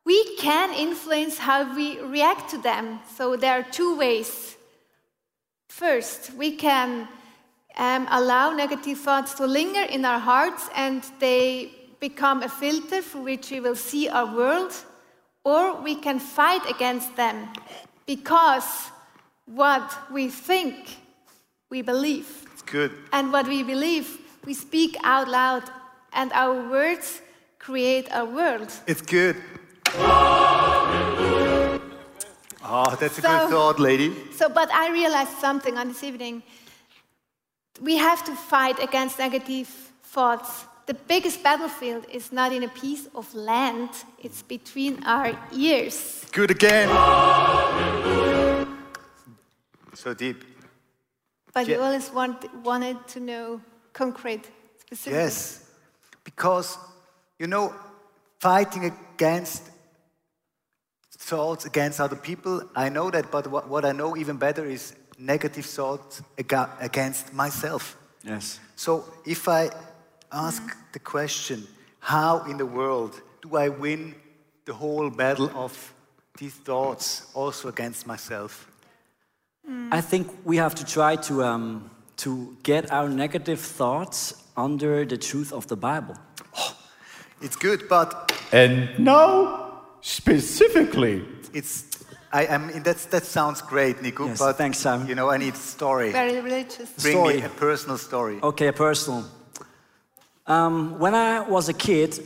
we 0.06 0.38
can 0.38 0.74
influence 0.74 1.38
how 1.38 1.76
we 1.76 2.00
react 2.00 2.50
to 2.50 2.58
them. 2.58 3.00
So 3.16 3.36
there 3.36 3.54
are 3.60 3.64
two 3.80 3.96
ways. 3.96 4.58
First, 5.70 6.34
we 6.34 6.56
can 6.56 7.08
um, 7.78 8.08
allow 8.12 8.52
negative 8.52 9.00
thoughts 9.00 9.34
to 9.36 9.46
linger 9.48 9.82
in 9.84 10.06
our 10.06 10.20
hearts 10.20 10.70
and 10.76 11.04
they 11.20 11.72
become 12.00 12.44
a 12.44 12.50
filter 12.50 13.02
through 13.02 13.22
which 13.24 13.50
we 13.52 13.60
will 13.60 13.76
see 13.76 14.10
our 14.10 14.26
world, 14.36 14.74
or 15.44 15.82
we 15.82 15.96
can 15.96 16.20
fight 16.20 16.62
against 16.70 17.16
them 17.16 17.48
because 18.06 18.92
what 19.46 19.98
we 20.12 20.28
think, 20.30 20.98
we 21.70 21.82
believe. 21.82 22.28
It's 22.54 22.62
good. 22.62 22.92
And 23.12 23.32
what 23.32 23.48
we 23.48 23.64
believe, 23.64 24.20
we 24.46 24.54
speak 24.54 24.98
out 25.04 25.28
loud, 25.30 25.64
and 26.12 26.32
our 26.34 26.70
words 26.70 27.22
create 27.60 28.12
our 28.12 28.26
world. 28.26 28.70
It's 28.86 29.02
good. 29.02 29.38
Oh, 32.66 32.96
that's 33.00 33.18
a 33.18 33.22
So- 33.22 33.28
good 33.30 33.50
thought, 33.50 33.80
lady. 33.80 34.14
So, 34.36 34.50
but 34.50 34.70
I 34.74 34.90
realized 34.92 35.38
something 35.40 35.78
on 35.78 35.88
this 35.90 36.04
evening. 36.04 36.44
We 37.84 37.98
have 37.98 38.24
to 38.24 38.34
fight 38.34 38.82
against 38.82 39.20
negative 39.20 39.68
thoughts. 40.04 40.66
The 40.86 40.94
biggest 40.94 41.44
battlefield 41.44 42.06
is 42.10 42.32
not 42.32 42.54
in 42.54 42.64
a 42.64 42.70
piece 42.70 43.10
of 43.14 43.34
land, 43.36 43.90
it's 44.20 44.42
between 44.42 45.04
our 45.04 45.38
ears. 45.52 46.26
Good 46.32 46.52
again. 46.52 46.88
So 49.96 50.14
deep. 50.14 50.46
But 51.54 51.68
you 51.68 51.82
always 51.82 52.10
want, 52.10 52.38
wanted 52.64 53.06
to 53.10 53.20
know 53.20 53.62
concrete, 53.92 54.50
specific. 54.80 55.14
Yes. 55.14 55.70
Because, 56.24 56.78
you 57.38 57.48
know, 57.48 57.74
fighting 58.40 58.86
against 58.86 59.70
thoughts 61.12 61.66
against 61.66 62.00
other 62.00 62.16
people, 62.16 62.64
I 62.78 62.88
know 62.88 63.12
that, 63.12 63.30
but 63.30 63.48
what, 63.48 63.68
what 63.68 63.84
I 63.84 63.92
know 63.92 64.16
even 64.16 64.38
better 64.38 64.66
is 64.66 64.96
negative 65.18 65.66
thoughts 65.66 66.22
against 66.80 67.34
myself. 67.34 67.98
Yes. 68.24 68.60
So 68.76 69.06
if 69.26 69.48
I 69.48 69.70
ask 70.32 70.62
the 70.92 71.00
question, 71.00 71.68
how 72.00 72.44
in 72.50 72.58
the 72.58 72.66
world 72.66 73.22
do 73.42 73.58
I 73.58 73.70
win 73.70 74.16
the 74.66 74.74
whole 74.74 75.10
battle 75.10 75.52
of 75.56 75.94
these 76.38 76.54
thoughts 76.54 77.32
also 77.34 77.70
against 77.70 78.08
myself? 78.08 78.68
I 79.92 80.02
think 80.02 80.28
we 80.44 80.58
have 80.58 80.76
to 80.76 80.86
try 80.86 81.16
to, 81.16 81.44
um, 81.44 81.90
to 82.18 82.58
get 82.64 82.92
our 82.92 83.08
negative 83.08 83.60
thoughts 83.60 84.34
under 84.58 85.06
the 85.06 85.18
truth 85.18 85.54
of 85.54 85.68
the 85.68 85.76
Bible. 85.76 86.16
It's 87.42 87.56
good, 87.56 87.88
but 87.90 88.32
And 88.52 89.00
now, 89.00 89.82
specifically, 90.02 91.26
it's 91.54 91.93
I, 92.34 92.48
I 92.48 92.58
mean 92.58 92.82
that's, 92.82 93.06
that 93.06 93.24
sounds 93.24 93.62
great, 93.62 94.02
Nico. 94.02 94.26
Yes, 94.26 94.40
but 94.40 94.58
thanks, 94.58 94.80
Sam. 94.80 95.08
you 95.08 95.14
know 95.14 95.30
I 95.30 95.38
need 95.38 95.56
story. 95.56 96.12
Very 96.12 96.42
religious. 96.42 96.90
Bring 97.02 97.14
Story. 97.14 97.38
me 97.38 97.44
a 97.44 97.50
personal 97.50 97.98
story. 97.98 98.40
Okay, 98.42 98.68
a 98.68 98.74
personal. 98.74 99.24
Um, 100.48 101.00
when 101.00 101.14
I 101.14 101.42
was 101.42 101.70
a 101.70 101.74
kid, 101.74 102.20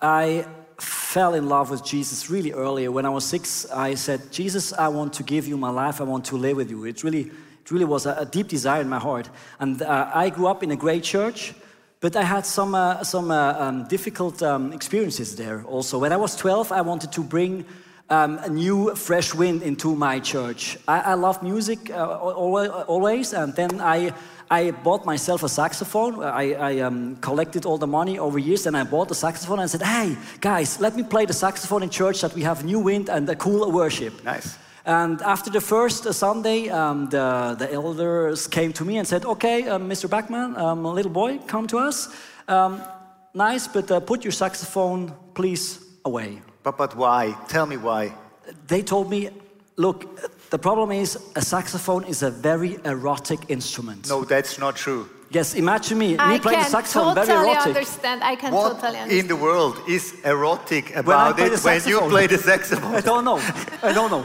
I 0.00 0.44
fell 0.78 1.34
in 1.34 1.48
love 1.48 1.70
with 1.70 1.84
Jesus 1.84 2.28
really 2.28 2.52
early. 2.52 2.88
When 2.88 3.06
I 3.06 3.10
was 3.10 3.24
six, 3.24 3.64
I 3.70 3.94
said, 3.94 4.32
Jesus, 4.32 4.72
I 4.72 4.88
want 4.88 5.12
to 5.14 5.22
give 5.22 5.46
you 5.46 5.56
my 5.56 5.70
life. 5.70 6.00
I 6.00 6.04
want 6.04 6.24
to 6.26 6.36
live 6.36 6.56
with 6.56 6.68
you. 6.68 6.84
It 6.84 7.04
really, 7.04 7.20
it 7.20 7.70
really 7.70 7.84
was 7.84 8.06
a, 8.06 8.14
a 8.18 8.26
deep 8.26 8.48
desire 8.48 8.80
in 8.80 8.88
my 8.88 8.98
heart. 8.98 9.30
And 9.60 9.80
uh, 9.80 10.10
I 10.12 10.30
grew 10.30 10.48
up 10.48 10.64
in 10.64 10.72
a 10.72 10.76
great 10.76 11.04
church, 11.04 11.54
but 12.00 12.16
I 12.16 12.22
had 12.22 12.44
some, 12.44 12.74
uh, 12.74 13.04
some 13.04 13.30
uh, 13.30 13.54
um, 13.58 13.84
difficult 13.84 14.42
um, 14.42 14.72
experiences 14.72 15.36
there 15.36 15.62
also. 15.64 15.98
When 16.00 16.12
I 16.12 16.16
was 16.16 16.34
12, 16.34 16.72
I 16.72 16.80
wanted 16.80 17.12
to 17.12 17.22
bring 17.22 17.64
um, 18.10 18.38
a 18.38 18.48
new, 18.48 18.94
fresh 18.94 19.34
wind 19.34 19.62
into 19.62 19.94
my 19.94 20.20
church. 20.20 20.76
I, 20.86 21.00
I 21.00 21.14
love 21.14 21.42
music 21.42 21.90
uh, 21.90 22.18
always, 22.18 23.32
and 23.32 23.54
then 23.54 23.80
I, 23.80 24.12
I 24.50 24.72
bought 24.72 25.06
myself 25.06 25.42
a 25.42 25.48
saxophone. 25.48 26.22
I, 26.22 26.52
I 26.52 26.78
um, 26.80 27.16
collected 27.16 27.64
all 27.64 27.78
the 27.78 27.86
money 27.86 28.18
over 28.18 28.38
years, 28.38 28.66
and 28.66 28.76
I 28.76 28.84
bought 28.84 29.10
a 29.10 29.14
saxophone 29.14 29.60
and 29.60 29.70
said, 29.70 29.82
Hey, 29.82 30.16
guys, 30.40 30.80
let 30.80 30.96
me 30.96 31.02
play 31.02 31.24
the 31.24 31.32
saxophone 31.32 31.82
in 31.82 31.90
church 31.90 32.20
that 32.20 32.34
we 32.34 32.42
have 32.42 32.64
new 32.64 32.78
wind 32.78 33.08
and 33.08 33.28
a 33.28 33.36
cool 33.36 33.70
worship. 33.72 34.22
Nice. 34.24 34.58
And 34.86 35.22
after 35.22 35.50
the 35.50 35.62
first 35.62 36.06
uh, 36.06 36.12
Sunday, 36.12 36.68
um, 36.68 37.08
the, 37.08 37.56
the 37.58 37.72
elders 37.72 38.46
came 38.46 38.72
to 38.74 38.84
me 38.84 38.98
and 38.98 39.08
said, 39.08 39.24
Okay, 39.24 39.66
um, 39.68 39.88
Mr. 39.88 40.08
Backman, 40.08 40.58
um, 40.58 40.84
little 40.84 41.12
boy, 41.12 41.38
come 41.46 41.66
to 41.68 41.78
us. 41.78 42.14
Um, 42.46 42.82
nice, 43.32 43.66
but 43.66 43.90
uh, 43.90 44.00
put 44.00 44.24
your 44.24 44.32
saxophone, 44.32 45.14
please, 45.32 45.82
away. 46.04 46.42
But 46.64 46.76
but 46.76 46.96
why? 46.96 47.36
Tell 47.48 47.66
me 47.66 47.76
why. 47.76 48.12
They 48.66 48.82
told 48.82 49.08
me, 49.08 49.30
Look, 49.76 50.50
the 50.50 50.58
problem 50.58 50.92
is 50.92 51.18
a 51.34 51.42
saxophone 51.42 52.04
is 52.04 52.22
a 52.22 52.30
very 52.30 52.78
erotic 52.84 53.40
instrument. 53.48 54.08
No, 54.08 54.24
that's 54.24 54.58
not 54.58 54.76
true. 54.76 55.08
Yes, 55.30 55.54
imagine 55.54 55.98
me, 55.98 56.16
I 56.16 56.34
me 56.34 56.38
playing 56.38 56.58
the 56.58 56.62
can 56.62 56.70
saxophone, 56.70 57.16
totally 57.16 57.26
very 57.26 57.50
erotic. 57.50 57.66
understand. 57.66 58.22
I 58.22 58.36
can 58.36 58.52
What 58.52 58.80
totally 58.80 59.18
in 59.18 59.26
the 59.26 59.34
world 59.34 59.76
is 59.88 60.14
erotic 60.24 60.94
about 60.94 61.36
play 61.36 61.46
it 61.46 61.64
when 61.64 61.88
you 61.88 62.00
play 62.02 62.28
the 62.28 62.38
saxophone? 62.38 62.94
I 63.00 63.00
don't 63.00 63.24
know. 63.24 63.40
I 63.82 63.92
don't 63.92 64.10
know. 64.12 64.24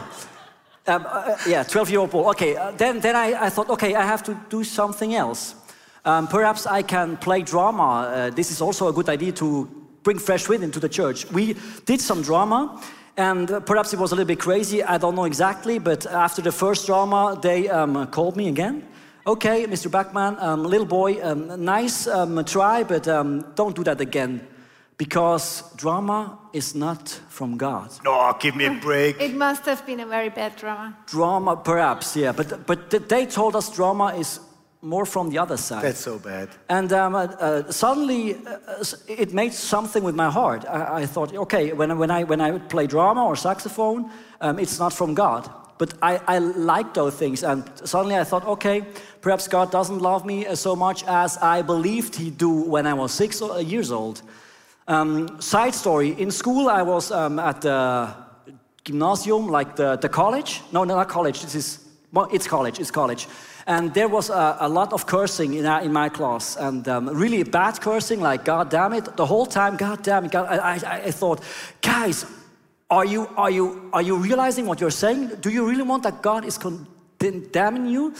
Um, 0.86 1.06
uh, 1.08 1.36
yeah, 1.48 1.64
12 1.64 1.90
year 1.90 2.00
old 2.00 2.10
boy. 2.10 2.30
Okay, 2.30 2.56
uh, 2.56 2.70
then, 2.72 3.00
then 3.00 3.16
I, 3.16 3.46
I 3.46 3.50
thought, 3.50 3.68
okay, 3.70 3.96
I 3.96 4.06
have 4.06 4.22
to 4.24 4.38
do 4.48 4.62
something 4.62 5.14
else. 5.14 5.56
Um, 6.04 6.28
perhaps 6.28 6.64
I 6.66 6.82
can 6.82 7.16
play 7.16 7.42
drama. 7.42 7.82
Uh, 7.82 8.30
this 8.30 8.52
is 8.52 8.60
also 8.60 8.86
a 8.88 8.92
good 8.92 9.08
idea 9.08 9.32
to 9.32 9.68
bring 10.02 10.18
fresh 10.18 10.48
wind 10.48 10.64
into 10.64 10.80
the 10.80 10.88
church. 10.88 11.30
We 11.30 11.56
did 11.84 12.00
some 12.00 12.22
drama, 12.22 12.82
and 13.16 13.50
uh, 13.50 13.60
perhaps 13.60 13.92
it 13.92 13.98
was 13.98 14.12
a 14.12 14.14
little 14.14 14.28
bit 14.28 14.40
crazy. 14.40 14.82
I 14.82 14.98
don't 14.98 15.14
know 15.14 15.24
exactly, 15.24 15.78
but 15.78 16.06
after 16.06 16.42
the 16.42 16.52
first 16.52 16.86
drama, 16.86 17.38
they 17.40 17.68
um, 17.68 18.06
called 18.08 18.36
me 18.36 18.48
again. 18.48 18.86
Okay, 19.26 19.66
Mr. 19.66 19.90
Backman, 19.90 20.40
um, 20.42 20.64
little 20.64 20.86
boy, 20.86 21.22
um, 21.22 21.64
nice 21.64 22.06
um, 22.06 22.42
try, 22.44 22.82
but 22.82 23.06
um, 23.06 23.44
don't 23.54 23.76
do 23.76 23.84
that 23.84 24.00
again. 24.00 24.46
Because 24.96 25.62
drama 25.76 26.38
is 26.52 26.74
not 26.74 27.08
from 27.28 27.56
God. 27.56 27.90
No, 28.04 28.36
give 28.38 28.54
me 28.54 28.66
a 28.66 28.74
break. 28.74 29.18
It 29.18 29.34
must 29.34 29.64
have 29.64 29.86
been 29.86 30.00
a 30.00 30.06
very 30.06 30.28
bad 30.28 30.56
drama. 30.56 30.96
Drama, 31.06 31.56
perhaps, 31.56 32.16
yeah. 32.16 32.32
But, 32.32 32.66
but 32.66 32.90
they 33.08 33.24
told 33.24 33.56
us 33.56 33.74
drama 33.74 34.14
is 34.18 34.40
more 34.82 35.04
from 35.06 35.28
the 35.30 35.38
other 35.38 35.56
side. 35.58 35.82
That's 35.84 36.00
so 36.00 36.18
bad. 36.18 36.48
and 36.68 36.92
um, 36.92 37.14
uh, 37.14 37.18
uh, 37.38 37.70
suddenly 37.70 38.34
uh, 38.34 38.84
it 39.08 39.32
made 39.34 39.52
something 39.52 40.02
with 40.04 40.14
my 40.14 40.30
heart. 40.30 40.64
I, 40.66 41.02
I 41.02 41.06
thought, 41.06 41.34
okay, 41.34 41.72
when, 41.72 41.90
I- 41.90 41.94
when, 41.94 42.10
I, 42.10 42.24
when 42.24 42.40
I 42.40 42.50
would 42.50 42.68
play 42.68 42.86
drama 42.86 43.24
or 43.26 43.36
saxophone, 43.36 44.10
um, 44.40 44.58
it's 44.58 44.78
not 44.78 44.92
from 44.92 45.14
God. 45.14 45.50
But 45.78 45.94
I, 46.02 46.20
I 46.26 46.38
like 46.38 46.92
those 46.94 47.14
things. 47.14 47.42
And 47.42 47.62
suddenly 47.84 48.16
I 48.16 48.24
thought, 48.24 48.46
okay, 48.46 48.82
perhaps 49.20 49.48
God 49.48 49.70
doesn't 49.70 49.98
love 50.00 50.24
me 50.26 50.46
uh, 50.46 50.54
so 50.54 50.74
much 50.76 51.04
as 51.06 51.36
I 51.38 51.62
believed 51.62 52.16
He'd 52.16 52.38
do 52.38 52.50
when 52.50 52.86
I 52.86 52.94
was 52.94 53.12
six 53.12 53.40
o- 53.42 53.58
years 53.58 53.90
old. 53.90 54.22
Um, 54.88 55.40
side 55.40 55.74
story 55.74 56.10
in 56.20 56.30
school, 56.30 56.68
I 56.68 56.82
was 56.82 57.10
um, 57.10 57.38
at 57.38 57.60
the 57.60 58.08
gymnasium, 58.84 59.48
like 59.48 59.76
the, 59.76 59.96
the 59.96 60.08
college. 60.08 60.60
No, 60.72 60.84
no, 60.84 60.96
not 60.96 61.08
college. 61.08 61.42
This 61.42 61.54
is, 61.54 61.78
well, 62.12 62.28
it's 62.32 62.46
college, 62.46 62.80
it's 62.80 62.90
college. 62.90 63.28
And 63.66 63.94
there 63.94 64.08
was 64.08 64.30
a, 64.30 64.56
a 64.60 64.68
lot 64.68 64.92
of 64.92 65.06
cursing 65.06 65.54
in, 65.54 65.66
our, 65.66 65.80
in 65.82 65.92
my 65.92 66.08
class, 66.08 66.56
and 66.56 66.86
um, 66.88 67.08
really 67.08 67.42
bad 67.42 67.80
cursing, 67.80 68.20
like 68.20 68.44
God 68.44 68.70
damn 68.70 68.92
it, 68.94 69.16
the 69.16 69.26
whole 69.26 69.46
time, 69.46 69.76
God 69.76 70.02
damn 70.02 70.24
it. 70.24 70.32
God, 70.32 70.46
I, 70.48 70.74
I, 70.74 71.02
I 71.04 71.10
thought, 71.10 71.40
guys, 71.80 72.26
are 72.90 73.04
you, 73.04 73.28
are, 73.36 73.50
you, 73.50 73.88
are 73.92 74.02
you 74.02 74.16
realizing 74.16 74.66
what 74.66 74.80
you're 74.80 74.90
saying? 74.90 75.28
Do 75.40 75.50
you 75.50 75.68
really 75.68 75.84
want 75.84 76.02
that 76.02 76.22
God 76.22 76.44
is 76.44 76.58
condemning 76.58 77.86
you? 77.86 78.14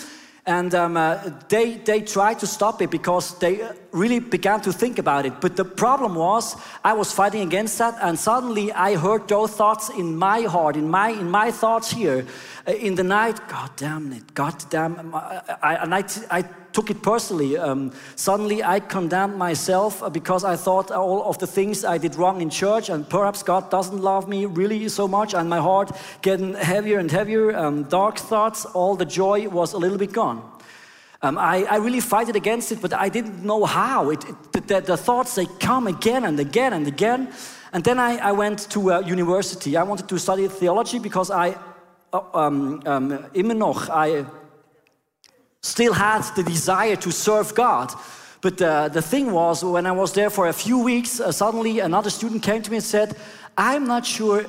And 0.46 0.74
um, 0.74 0.96
uh, 0.96 1.30
they, 1.48 1.74
they 1.74 2.00
tried 2.02 2.38
to 2.38 2.46
stop 2.46 2.80
it 2.80 2.90
because 2.90 3.38
they 3.38 3.62
uh, 3.62 3.72
really 3.92 4.20
began 4.20 4.60
to 4.60 4.72
think 4.72 4.98
about 4.98 5.26
it. 5.26 5.40
But 5.40 5.56
the 5.56 5.64
problem 5.64 6.14
was, 6.14 6.56
I 6.84 6.92
was 6.92 7.12
fighting 7.12 7.42
against 7.42 7.78
that, 7.78 7.96
and 8.00 8.18
suddenly 8.18 8.72
I 8.72 8.96
heard 8.96 9.28
those 9.28 9.52
thoughts 9.52 9.90
in 9.90 10.16
my 10.16 10.42
heart, 10.42 10.76
in 10.76 10.88
my, 10.88 11.10
in 11.10 11.30
my 11.30 11.50
thoughts 11.50 11.90
here, 11.90 12.26
uh, 12.66 12.72
in 12.72 12.94
the 12.94 13.02
night. 13.02 13.40
God 13.48 13.70
damn 13.76 14.12
it! 14.12 14.34
God 14.34 14.64
damn! 14.70 15.14
I, 15.14 15.42
I, 15.62 15.74
and 15.76 15.94
I, 15.94 16.04
I 16.30 16.42
took 16.72 16.90
it 16.90 17.02
personally. 17.02 17.56
Um, 17.56 17.92
suddenly, 18.16 18.62
I 18.62 18.80
condemned 18.80 19.36
myself 19.36 20.02
uh, 20.02 20.10
because 20.10 20.44
I 20.44 20.56
thought 20.56 20.90
all 20.90 21.24
of 21.24 21.38
the 21.38 21.46
things 21.46 21.84
I 21.84 21.98
did 21.98 22.14
wrong 22.14 22.40
in 22.40 22.50
church, 22.50 22.88
and 22.90 23.08
perhaps 23.08 23.42
God 23.42 23.70
doesn't 23.70 24.00
love 24.00 24.28
me 24.28 24.46
really 24.46 24.88
so 24.88 25.08
much, 25.08 25.34
and 25.34 25.48
my 25.48 25.58
heart 25.58 25.90
getting 26.22 26.54
heavier 26.54 26.98
and 26.98 27.10
heavier. 27.10 27.56
Um, 27.56 27.84
dark 27.84 28.18
thoughts, 28.18 28.64
all 28.66 28.94
the 28.96 29.04
joy 29.04 29.48
was 29.48 29.72
a 29.72 29.78
little 29.78 29.98
bit 29.98 30.12
gone. 30.12 30.59
Um, 31.22 31.36
I, 31.36 31.64
I, 31.64 31.76
really 31.76 32.00
fighted 32.00 32.34
against 32.34 32.72
it, 32.72 32.80
but 32.80 32.94
I 32.94 33.10
didn't 33.10 33.44
know 33.44 33.66
how. 33.66 34.08
It, 34.08 34.24
it, 34.24 34.66
the, 34.68 34.80
the, 34.80 34.96
thoughts, 34.96 35.34
they 35.34 35.44
come 35.44 35.86
again 35.86 36.24
and 36.24 36.40
again 36.40 36.72
and 36.72 36.86
again. 36.86 37.30
And 37.74 37.84
then 37.84 37.98
I, 37.98 38.16
I 38.16 38.32
went 38.32 38.70
to 38.70 38.92
uh, 38.92 39.00
university. 39.00 39.76
I 39.76 39.82
wanted 39.82 40.08
to 40.08 40.18
study 40.18 40.48
theology 40.48 40.98
because 40.98 41.30
I, 41.30 41.58
uh, 42.10 42.22
um, 42.32 42.82
um, 42.86 43.26
immer 43.34 43.52
noch, 43.52 43.90
I 43.90 44.24
still 45.60 45.92
had 45.92 46.22
the 46.36 46.42
desire 46.42 46.96
to 46.96 47.10
serve 47.10 47.54
God. 47.54 47.92
But 48.40 48.62
uh, 48.62 48.88
the 48.88 49.02
thing 49.02 49.30
was, 49.30 49.62
when 49.62 49.84
I 49.84 49.92
was 49.92 50.14
there 50.14 50.30
for 50.30 50.48
a 50.48 50.54
few 50.54 50.78
weeks, 50.78 51.20
uh, 51.20 51.30
suddenly 51.32 51.80
another 51.80 52.08
student 52.08 52.42
came 52.42 52.62
to 52.62 52.70
me 52.70 52.78
and 52.78 52.84
said, 52.84 53.14
I'm 53.58 53.86
not 53.86 54.06
sure 54.06 54.46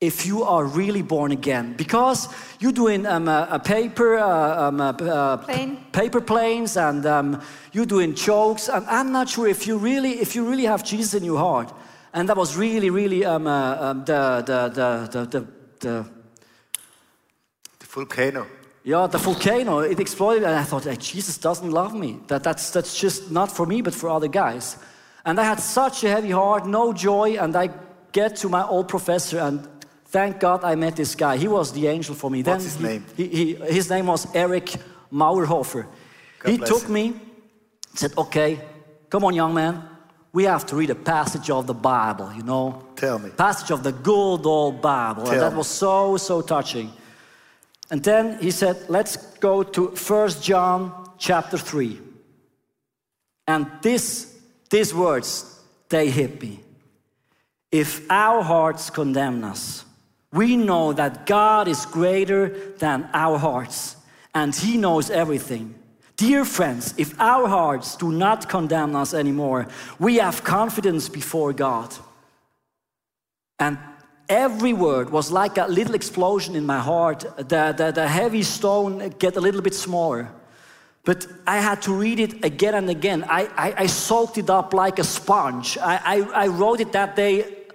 if 0.00 0.26
you 0.26 0.42
are 0.42 0.64
really 0.64 1.00
born 1.00 1.32
again 1.32 1.72
because 1.72 2.28
you're 2.60 2.72
doing 2.72 3.06
um, 3.06 3.28
a, 3.28 3.48
a, 3.52 3.58
paper 3.58 4.18
uh, 4.18 4.68
um, 4.68 4.78
a, 4.80 4.90
a 4.90 5.38
Plane. 5.42 5.78
paper 5.90 6.20
planes 6.20 6.76
and 6.76 7.06
um, 7.06 7.40
you're 7.72 7.86
doing 7.86 8.14
jokes 8.14 8.68
and 8.68 8.84
i'm 8.88 9.10
not 9.10 9.26
sure 9.26 9.48
if 9.48 9.66
you 9.66 9.78
really 9.78 10.20
if 10.20 10.34
you 10.34 10.46
really 10.46 10.64
have 10.64 10.84
jesus 10.84 11.14
in 11.14 11.24
your 11.24 11.38
heart 11.38 11.72
and 12.12 12.28
that 12.28 12.36
was 12.36 12.58
really 12.58 12.90
really 12.90 13.24
um, 13.24 13.46
uh, 13.46 13.76
um, 13.80 14.04
the, 14.04 14.44
the, 14.46 14.68
the, 14.68 15.08
the, 15.10 15.26
the, 15.26 15.46
the, 15.80 16.10
the 17.78 17.86
volcano 17.86 18.46
yeah, 18.84 19.08
the 19.08 19.18
volcano, 19.18 19.80
it 19.80 19.98
exploded, 19.98 20.44
and 20.44 20.54
I 20.54 20.62
thought, 20.62 20.84
hey, 20.84 20.94
Jesus 20.94 21.38
doesn't 21.38 21.72
love 21.72 21.92
me. 21.92 22.20
That, 22.28 22.44
that's, 22.44 22.70
that's 22.70 22.96
just 22.96 23.32
not 23.32 23.50
for 23.50 23.66
me, 23.66 23.82
but 23.82 23.92
for 23.92 24.08
other 24.08 24.28
guys. 24.28 24.76
And 25.24 25.40
I 25.40 25.42
had 25.42 25.58
such 25.58 26.04
a 26.04 26.08
heavy 26.08 26.30
heart, 26.30 26.68
no 26.68 26.92
joy, 26.92 27.36
and 27.36 27.56
I 27.56 27.70
get 28.12 28.36
to 28.36 28.48
my 28.48 28.64
old 28.64 28.86
professor, 28.86 29.40
and 29.40 29.68
Thank 30.16 30.40
God 30.40 30.64
I 30.64 30.76
met 30.76 30.96
this 30.96 31.14
guy. 31.14 31.36
He 31.36 31.46
was 31.46 31.72
the 31.72 31.88
angel 31.88 32.14
for 32.14 32.30
me. 32.30 32.42
What's 32.42 32.64
then 32.64 32.72
his 32.72 32.80
name? 32.80 33.04
He, 33.18 33.28
he, 33.28 33.54
his 33.54 33.90
name 33.90 34.06
was 34.06 34.26
Eric 34.34 34.74
Mauerhofer. 35.12 35.86
God 36.38 36.50
he 36.50 36.56
took 36.56 36.84
him. 36.84 36.92
me, 36.94 37.20
said, 37.92 38.16
okay, 38.16 38.58
come 39.10 39.24
on, 39.24 39.34
young 39.34 39.52
man. 39.52 39.86
We 40.32 40.44
have 40.44 40.64
to 40.66 40.76
read 40.76 40.88
a 40.88 40.94
passage 40.94 41.50
of 41.50 41.66
the 41.66 41.74
Bible, 41.74 42.32
you 42.32 42.42
know. 42.42 42.82
Tell 42.96 43.18
me. 43.18 43.28
Passage 43.28 43.70
of 43.70 43.82
the 43.82 43.92
good 43.92 44.46
old 44.46 44.80
Bible. 44.80 45.24
Tell 45.24 45.32
and 45.34 45.42
that 45.42 45.52
was 45.52 45.68
so, 45.68 46.16
so 46.16 46.40
touching. 46.40 46.90
And 47.90 48.02
then 48.02 48.38
he 48.40 48.52
said, 48.52 48.88
let's 48.88 49.18
go 49.36 49.62
to 49.62 49.90
First 49.96 50.42
John 50.42 51.10
chapter 51.18 51.58
3. 51.58 52.00
And 53.46 53.66
this, 53.82 54.34
these 54.70 54.94
words, 54.94 55.60
they 55.90 56.08
hit 56.08 56.40
me. 56.40 56.60
If 57.70 58.10
our 58.10 58.42
hearts 58.42 58.88
condemn 58.88 59.44
us, 59.44 59.84
we 60.36 60.56
know 60.56 60.92
that 60.92 61.26
God 61.26 61.66
is 61.66 61.86
greater 61.86 62.48
than 62.78 63.08
our 63.12 63.38
hearts 63.38 63.96
and 64.34 64.54
He 64.54 64.76
knows 64.76 65.10
everything. 65.10 65.74
Dear 66.16 66.44
friends, 66.44 66.94
if 66.96 67.18
our 67.20 67.48
hearts 67.48 67.96
do 67.96 68.10
not 68.12 68.48
condemn 68.48 68.94
us 68.96 69.12
anymore, 69.14 69.66
we 69.98 70.16
have 70.16 70.44
confidence 70.44 71.08
before 71.08 71.52
God. 71.52 71.94
And 73.58 73.78
every 74.28 74.72
word 74.72 75.10
was 75.10 75.30
like 75.30 75.58
a 75.58 75.66
little 75.66 75.94
explosion 75.94 76.54
in 76.54 76.64
my 76.64 76.80
heart. 76.80 77.20
The, 77.36 77.74
the, 77.76 77.92
the 77.94 78.08
heavy 78.08 78.42
stone 78.42 79.10
get 79.18 79.36
a 79.36 79.40
little 79.40 79.62
bit 79.62 79.74
smaller. 79.74 80.30
But 81.04 81.26
I 81.46 81.58
had 81.58 81.82
to 81.82 81.92
read 81.92 82.18
it 82.18 82.44
again 82.44 82.74
and 82.74 82.90
again. 82.90 83.24
I, 83.28 83.48
I, 83.56 83.74
I 83.78 83.86
soaked 83.86 84.38
it 84.38 84.50
up 84.50 84.74
like 84.74 84.98
a 84.98 85.04
sponge. 85.04 85.78
I, 85.78 86.00
I, 86.04 86.44
I 86.44 86.46
wrote 86.48 86.80
it 86.80 86.92
that 86.92 87.14
day 87.14 87.65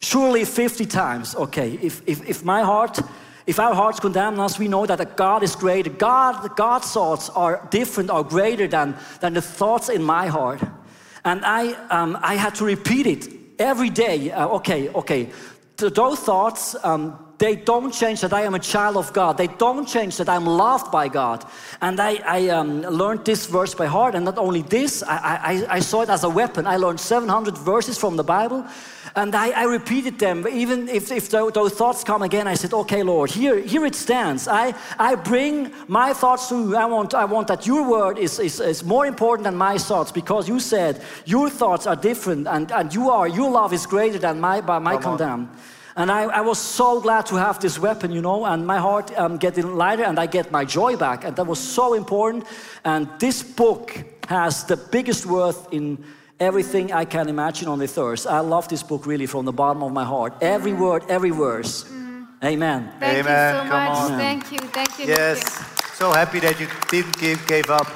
surely 0.00 0.44
50 0.44 0.86
times. 0.86 1.34
Okay, 1.34 1.78
if, 1.82 2.02
if, 2.06 2.28
if 2.28 2.44
my 2.44 2.62
heart, 2.62 2.98
if 3.46 3.58
our 3.58 3.74
hearts 3.74 4.00
condemn 4.00 4.40
us, 4.40 4.58
we 4.58 4.68
know 4.68 4.86
that 4.86 5.16
God 5.16 5.42
is 5.42 5.54
greater. 5.54 5.90
God, 5.90 6.56
God's 6.56 6.90
thoughts 6.90 7.30
are 7.30 7.66
different, 7.70 8.10
are 8.10 8.24
greater 8.24 8.66
than, 8.66 8.96
than 9.20 9.34
the 9.34 9.42
thoughts 9.42 9.88
in 9.88 10.02
my 10.02 10.26
heart. 10.26 10.60
And 11.24 11.44
I, 11.44 11.72
um, 11.88 12.18
I 12.22 12.36
had 12.36 12.54
to 12.56 12.64
repeat 12.64 13.06
it 13.06 13.28
every 13.58 13.90
day. 13.90 14.30
Uh, 14.30 14.48
okay, 14.48 14.88
okay. 14.90 15.30
Those 15.76 16.20
thoughts, 16.20 16.76
um, 16.82 17.18
they 17.40 17.56
don't 17.56 17.90
change 17.90 18.20
that 18.20 18.34
I 18.34 18.42
am 18.42 18.54
a 18.54 18.58
child 18.58 18.98
of 18.98 19.14
God. 19.14 19.38
They 19.38 19.46
don't 19.46 19.88
change 19.88 20.18
that 20.18 20.28
I'm 20.28 20.44
loved 20.44 20.92
by 20.92 21.08
God. 21.08 21.42
And 21.80 21.98
I, 21.98 22.20
I 22.26 22.48
um, 22.48 22.82
learned 22.82 23.24
this 23.24 23.46
verse 23.46 23.74
by 23.74 23.86
heart. 23.86 24.14
And 24.14 24.26
not 24.26 24.36
only 24.36 24.60
this, 24.60 25.02
I, 25.02 25.16
I, 25.70 25.76
I 25.76 25.80
saw 25.80 26.02
it 26.02 26.10
as 26.10 26.22
a 26.22 26.28
weapon. 26.28 26.66
I 26.66 26.76
learned 26.76 27.00
700 27.00 27.56
verses 27.56 27.96
from 27.96 28.16
the 28.16 28.22
Bible. 28.22 28.66
And 29.16 29.34
I, 29.34 29.52
I 29.52 29.64
repeated 29.64 30.18
them. 30.18 30.46
Even 30.46 30.86
if, 30.90 31.10
if 31.10 31.30
those 31.30 31.72
thoughts 31.72 32.04
come 32.04 32.20
again, 32.20 32.46
I 32.46 32.52
said, 32.52 32.74
okay, 32.74 33.02
Lord, 33.02 33.30
here, 33.30 33.58
here 33.58 33.86
it 33.86 33.94
stands. 33.94 34.46
I, 34.46 34.74
I 34.98 35.14
bring 35.14 35.72
my 35.88 36.12
thoughts 36.12 36.50
to 36.50 36.56
you. 36.56 36.76
I 36.76 36.84
want, 36.84 37.14
I 37.14 37.24
want 37.24 37.48
that 37.48 37.66
your 37.66 37.88
word 37.88 38.18
is, 38.18 38.38
is, 38.38 38.60
is 38.60 38.84
more 38.84 39.06
important 39.06 39.44
than 39.44 39.56
my 39.56 39.78
thoughts 39.78 40.12
because 40.12 40.46
you 40.46 40.60
said 40.60 41.02
your 41.24 41.48
thoughts 41.48 41.86
are 41.86 41.96
different 41.96 42.46
and, 42.46 42.70
and 42.70 42.94
you 42.94 43.08
are, 43.08 43.26
your 43.26 43.50
love 43.50 43.72
is 43.72 43.86
greater 43.86 44.18
than 44.18 44.40
my, 44.40 44.60
by 44.60 44.78
my 44.78 44.98
condemn. 44.98 45.48
And 46.00 46.10
I, 46.10 46.22
I, 46.22 46.40
was 46.40 46.58
so 46.58 46.98
glad 46.98 47.26
to 47.26 47.36
have 47.36 47.60
this 47.60 47.78
weapon, 47.78 48.10
you 48.10 48.22
know, 48.22 48.46
and 48.46 48.66
my 48.66 48.78
heart 48.78 49.12
um, 49.18 49.36
getting 49.36 49.76
lighter 49.76 50.04
and 50.04 50.18
I 50.18 50.24
get 50.24 50.50
my 50.50 50.64
joy 50.64 50.96
back. 50.96 51.24
And 51.24 51.36
that 51.36 51.46
was 51.46 51.58
so 51.58 51.92
important. 51.92 52.46
And 52.86 53.06
this 53.18 53.42
book 53.42 54.02
has 54.26 54.64
the 54.64 54.78
biggest 54.78 55.26
worth 55.26 55.70
in 55.70 56.02
everything 56.38 56.90
I 56.90 57.04
can 57.04 57.28
imagine 57.28 57.68
on 57.68 57.78
the 57.78 57.92
earth. 58.00 58.26
I 58.26 58.40
love 58.40 58.66
this 58.68 58.82
book 58.82 59.04
really 59.04 59.26
from 59.26 59.44
the 59.44 59.52
bottom 59.52 59.82
of 59.82 59.92
my 59.92 60.04
heart. 60.04 60.32
Every 60.40 60.72
word, 60.72 61.02
every 61.10 61.32
verse. 61.32 61.84
Mm. 61.84 62.28
Amen. 62.44 62.92
Thank 62.98 63.18
Amen. 63.18 63.54
you 63.54 63.60
so 63.60 63.68
Come 63.68 63.84
much. 63.84 63.98
On. 63.98 64.18
Thank 64.18 64.52
you. 64.52 64.58
Thank 64.58 64.98
you. 64.98 65.06
Yes. 65.06 65.42
So 65.98 66.12
happy 66.12 66.40
that 66.40 66.58
you 66.58 66.66
didn't 66.88 67.18
give, 67.18 67.46
gave 67.46 67.68
up. 67.68 67.86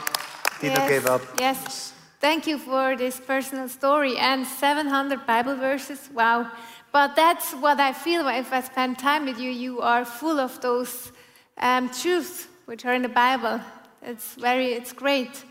Did 0.60 0.72
yes. 0.72 0.78
not 0.78 0.88
give 0.90 1.06
up. 1.06 1.22
Yes. 1.40 1.94
Thank 2.20 2.46
you 2.46 2.58
for 2.58 2.96
this 2.96 3.20
personal 3.20 3.68
story 3.68 4.16
and 4.18 4.46
700 4.46 5.26
Bible 5.26 5.56
verses. 5.56 6.10
Wow. 6.14 6.50
But 6.94 7.16
that's 7.16 7.52
what 7.54 7.80
I 7.80 7.92
feel 7.92 8.28
if 8.28 8.52
I 8.52 8.60
spend 8.60 9.00
time 9.00 9.24
with 9.24 9.40
you. 9.40 9.50
You 9.50 9.80
are 9.80 10.04
full 10.04 10.38
of 10.38 10.60
those 10.60 11.10
um, 11.58 11.90
truths 11.90 12.46
which 12.66 12.84
are 12.84 12.94
in 12.94 13.02
the 13.02 13.08
Bible. 13.08 13.60
It's 14.00 14.36
very, 14.36 14.74
it's 14.74 14.92
great. 14.92 15.42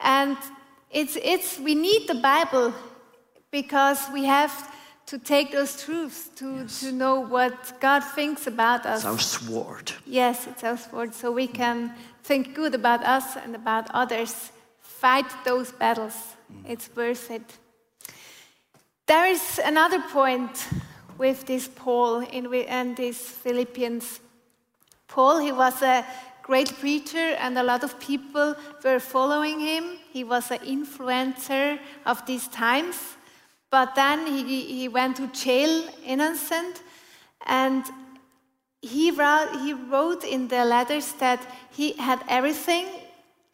And 0.00 0.36
it's, 0.90 1.16
it's, 1.22 1.58
we 1.58 1.74
need 1.74 2.06
the 2.06 2.16
Bible 2.16 2.74
because 3.50 3.98
we 4.12 4.26
have 4.26 4.52
to 5.06 5.16
take 5.18 5.52
those 5.52 5.82
truths 5.82 6.28
to, 6.36 6.56
yes. 6.56 6.80
to 6.80 6.92
know 6.92 7.20
what 7.20 7.80
God 7.80 8.00
thinks 8.00 8.46
about 8.46 8.84
us. 8.84 8.98
It's 8.98 9.06
our 9.06 9.18
sword. 9.18 9.92
Yes, 10.04 10.46
it's 10.46 10.64
our 10.64 10.76
sword. 10.76 11.14
So 11.14 11.32
we 11.32 11.46
can 11.46 11.94
think 12.24 12.54
good 12.54 12.74
about 12.74 13.02
us 13.04 13.36
and 13.36 13.54
about 13.56 13.90
others. 13.94 14.52
Fight 14.80 15.32
those 15.46 15.72
battles. 15.72 16.36
Mm. 16.52 16.72
It's 16.72 16.90
worth 16.94 17.30
it. 17.30 17.56
There 19.10 19.26
is 19.26 19.58
another 19.64 20.00
point 20.00 20.68
with 21.18 21.44
this 21.44 21.66
Paul 21.66 22.20
in, 22.20 22.46
and 22.68 22.96
this 22.96 23.18
Philippians. 23.18 24.20
Paul, 25.08 25.38
he 25.38 25.50
was 25.50 25.82
a 25.82 26.06
great 26.44 26.72
preacher, 26.78 27.34
and 27.40 27.58
a 27.58 27.64
lot 27.64 27.82
of 27.82 27.98
people 27.98 28.54
were 28.84 29.00
following 29.00 29.58
him. 29.58 29.98
He 30.12 30.22
was 30.22 30.52
an 30.52 30.58
influencer 30.58 31.80
of 32.06 32.24
these 32.24 32.46
times. 32.46 33.16
But 33.68 33.96
then 33.96 34.28
he, 34.28 34.62
he 34.62 34.86
went 34.86 35.16
to 35.16 35.26
jail 35.32 35.88
innocent, 36.06 36.80
and 37.46 37.82
he 38.80 39.10
wrote, 39.10 39.50
he 39.64 39.72
wrote 39.72 40.22
in 40.22 40.46
the 40.46 40.64
letters 40.64 41.14
that 41.14 41.44
he 41.72 41.94
had 41.94 42.22
everything 42.28 42.86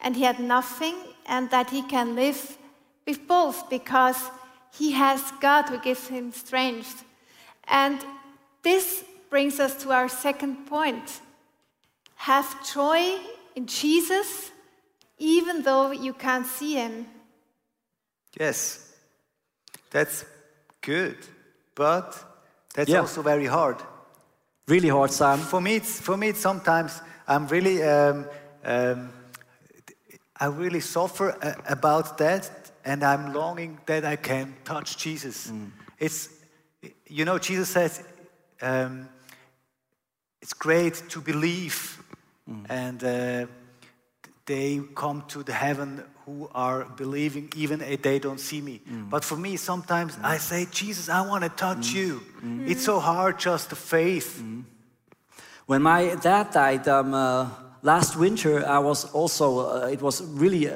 and 0.01 0.15
he 0.15 0.21
had 0.21 0.37
nothing, 0.37 0.93
and 1.25 1.49
that 1.49 1.71
he 1.71 1.81
can 1.81 2.15
live 2.15 2.59
with 3.07 3.27
both 3.27 3.71
because 3.71 4.29
he 4.77 4.91
has 4.91 5.21
God 5.39 5.69
who 5.69 5.79
gives 5.79 6.07
him 6.07 6.31
strength. 6.31 7.03
And 7.67 7.99
this 8.63 9.03
brings 9.29 9.59
us 9.59 9.81
to 9.83 9.91
our 9.91 10.09
second 10.09 10.67
point 10.67 11.21
have 12.15 12.47
joy 12.73 13.15
in 13.55 13.67
Jesus, 13.67 14.51
even 15.17 15.61
though 15.61 15.91
you 15.91 16.13
can't 16.13 16.45
see 16.45 16.73
him. 16.73 17.05
Yes, 18.39 18.93
that's 19.91 20.25
good, 20.81 21.17
but 21.75 22.23
that's 22.73 22.89
yeah. 22.89 22.99
also 22.99 23.21
very 23.21 23.45
hard. 23.45 23.77
Really 24.67 24.89
hard, 24.89 25.11
Sam. 25.11 25.39
For 25.39 25.61
me, 25.61 25.75
it's, 25.75 25.99
for 26.01 26.17
me, 26.17 26.29
it's 26.29 26.39
sometimes 26.39 27.01
I'm 27.27 27.47
really, 27.47 27.81
um, 27.83 28.25
um, 28.65 29.09
I 30.35 30.47
really 30.47 30.81
suffer 30.81 31.37
uh, 31.41 31.53
about 31.69 32.17
that, 32.17 32.66
and 32.87 33.03
I'm 33.03 33.33
longing 33.33 33.77
that 33.85 34.03
I 34.05 34.15
can 34.15 34.55
touch 34.63 34.97
Jesus. 34.97 35.51
Mm. 35.51 35.71
It's, 35.99 36.29
you 37.07 37.25
know, 37.25 37.37
Jesus 37.37 37.69
says, 37.69 38.03
um, 38.61 39.09
it's 40.41 40.53
great 40.53 40.95
to 41.09 41.21
believe 41.21 41.97
Mm. 42.49 42.65
And 42.69 43.03
uh, 43.03 43.45
they 44.45 44.81
come 44.95 45.23
to 45.27 45.43
the 45.43 45.53
heaven 45.53 46.03
who 46.25 46.49
are 46.53 46.85
believing 46.85 47.49
even 47.55 47.81
if 47.81 48.01
they 48.01 48.19
don't 48.19 48.39
see 48.39 48.61
me. 48.61 48.81
But 49.09 49.23
for 49.23 49.37
me, 49.37 49.57
sometimes 49.57 50.17
I 50.23 50.37
say, 50.37 50.67
Jesus, 50.71 51.09
I 51.09 51.21
want 51.21 51.43
to 51.43 51.49
touch 51.49 51.93
you. 51.93 52.21
It's 52.65 52.83
so 52.83 52.99
hard 52.99 53.39
just 53.39 53.69
the 53.69 53.75
faith. 53.75 54.43
When 55.65 55.81
my 55.81 56.15
dad 56.15 56.51
died 56.51 56.87
um, 56.87 57.13
uh, 57.13 57.49
last 57.81 58.17
winter, 58.17 58.65
I 58.65 58.79
was 58.79 59.05
also, 59.13 59.83
uh, 59.83 59.87
it 59.87 60.01
was 60.01 60.21
really 60.21 60.69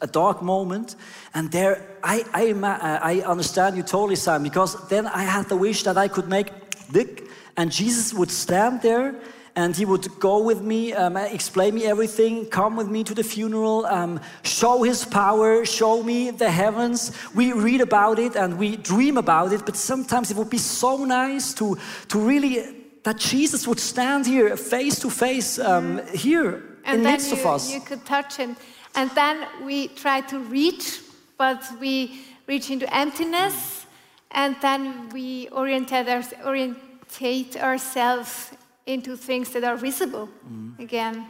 a, 0.00 0.06
dark 0.06 0.42
moment. 0.42 0.96
And 1.34 1.50
there, 1.50 1.86
I, 2.02 2.24
I, 2.32 2.52
uh, 2.52 2.98
I 3.02 3.20
understand 3.20 3.76
you 3.76 3.82
totally, 3.82 4.16
Sam, 4.16 4.42
because 4.42 4.88
then 4.88 5.06
I 5.06 5.22
had 5.22 5.48
the 5.48 5.56
wish 5.56 5.82
that 5.84 5.96
I 5.96 6.08
could 6.08 6.28
make 6.28 6.50
Dick, 6.90 7.28
and 7.56 7.70
Jesus 7.70 8.12
would 8.12 8.30
stand 8.30 8.82
there 8.82 9.14
and 9.54 9.76
he 9.76 9.84
would 9.84 10.08
go 10.18 10.42
with 10.42 10.62
me, 10.62 10.92
um, 10.94 11.16
explain 11.16 11.74
me 11.74 11.84
everything, 11.84 12.46
come 12.46 12.76
with 12.76 12.88
me 12.88 13.04
to 13.04 13.14
the 13.14 13.22
funeral, 13.22 13.84
um, 13.86 14.20
show 14.42 14.82
his 14.82 15.04
power, 15.04 15.64
show 15.64 16.02
me 16.02 16.30
the 16.30 16.50
heavens. 16.50 17.12
We 17.34 17.52
read 17.52 17.82
about 17.82 18.18
it 18.18 18.34
and 18.34 18.58
we 18.58 18.76
dream 18.76 19.18
about 19.18 19.52
it, 19.52 19.66
but 19.66 19.76
sometimes 19.76 20.30
it 20.30 20.36
would 20.36 20.50
be 20.50 20.58
so 20.58 21.04
nice 21.04 21.52
to, 21.54 21.76
to 22.08 22.18
really, 22.18 22.64
that 23.02 23.18
Jesus 23.18 23.66
would 23.66 23.80
stand 23.80 24.26
here 24.26 24.56
face 24.56 24.98
to 25.00 25.10
face 25.10 25.58
um, 25.58 26.00
here 26.14 26.62
and 26.84 26.98
in 26.98 27.02
the 27.02 27.10
midst 27.10 27.30
you, 27.30 27.38
of 27.38 27.46
us. 27.46 27.72
you 27.72 27.80
could 27.80 28.04
touch 28.06 28.36
him. 28.36 28.56
And 28.94 29.10
then 29.12 29.46
we 29.64 29.88
try 29.88 30.20
to 30.22 30.38
reach, 30.38 31.00
but 31.38 31.62
we 31.80 32.22
reach 32.46 32.70
into 32.70 32.92
emptiness, 32.94 33.86
and 34.30 34.56
then 34.60 35.08
we 35.10 35.48
orientate, 35.50 36.08
our, 36.08 36.22
orientate 36.44 37.56
ourselves 37.56 38.52
into 38.86 39.16
things 39.16 39.50
that 39.50 39.64
are 39.64 39.76
visible 39.76 40.28
mm-hmm. 40.46 40.82
again. 40.82 41.26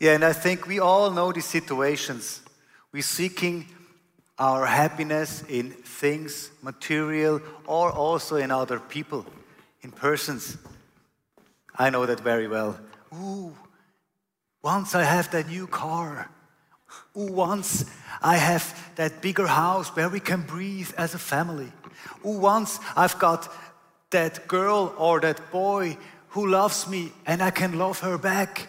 Yeah, 0.00 0.14
and 0.14 0.24
I 0.24 0.32
think 0.32 0.66
we 0.66 0.80
all 0.80 1.10
know 1.10 1.32
these 1.32 1.46
situations. 1.46 2.42
We're 2.92 3.02
seeking 3.02 3.66
our 4.38 4.66
happiness 4.66 5.44
in 5.48 5.70
things, 5.70 6.50
material, 6.62 7.40
or 7.66 7.90
also 7.92 8.36
in 8.36 8.50
other 8.50 8.80
people, 8.80 9.24
in 9.82 9.90
persons. 9.90 10.56
I 11.76 11.90
know 11.90 12.06
that 12.06 12.20
very 12.20 12.48
well. 12.48 12.78
Ooh, 13.14 13.54
once 14.62 14.94
I 14.94 15.04
have 15.04 15.30
that 15.32 15.48
new 15.48 15.66
car. 15.66 16.30
Ooh, 17.16 17.32
once 17.32 17.84
I 18.22 18.36
have 18.36 18.92
that 18.96 19.20
bigger 19.22 19.46
house 19.46 19.88
where 19.94 20.08
we 20.08 20.20
can 20.20 20.42
breathe 20.42 20.90
as 20.96 21.14
a 21.14 21.18
family. 21.18 21.70
Ooh, 22.24 22.38
once 22.38 22.80
I've 22.96 23.18
got 23.18 23.48
that 24.10 24.48
girl 24.48 24.94
or 24.98 25.20
that 25.20 25.50
boy 25.50 25.96
who 26.28 26.48
loves 26.48 26.88
me 26.88 27.12
and 27.26 27.42
I 27.42 27.50
can 27.50 27.78
love 27.78 28.00
her 28.00 28.18
back. 28.18 28.68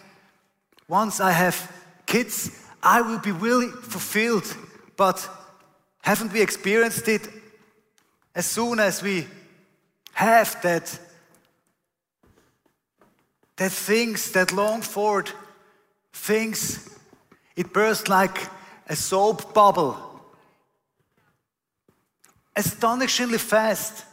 Once 0.88 1.20
I 1.20 1.32
have 1.32 1.72
kids, 2.06 2.50
I 2.82 3.00
will 3.00 3.18
be 3.18 3.32
really 3.32 3.68
fulfilled. 3.68 4.56
But 4.96 5.28
haven't 6.02 6.32
we 6.32 6.40
experienced 6.40 7.08
it 7.08 7.28
as 8.34 8.46
soon 8.46 8.78
as 8.78 9.02
we 9.02 9.26
have 10.12 10.60
that, 10.62 10.98
that 13.56 13.72
things, 13.72 14.30
that 14.32 14.52
long 14.52 14.82
for 14.82 15.24
things, 16.12 16.95
it 17.56 17.72
burst 17.72 18.08
like 18.08 18.48
a 18.88 18.94
soap 18.94 19.52
bubble. 19.54 19.96
Astonishingly 22.54 23.38
fast. 23.38 24.04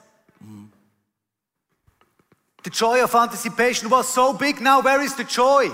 The 2.64 2.70
joy 2.70 3.04
of 3.04 3.14
anticipation 3.14 3.90
was 3.90 4.08
so 4.08 4.34
big. 4.34 4.62
Now, 4.62 4.82
where 4.82 5.02
is 5.02 5.16
the 5.16 5.26
joy? 5.26 5.68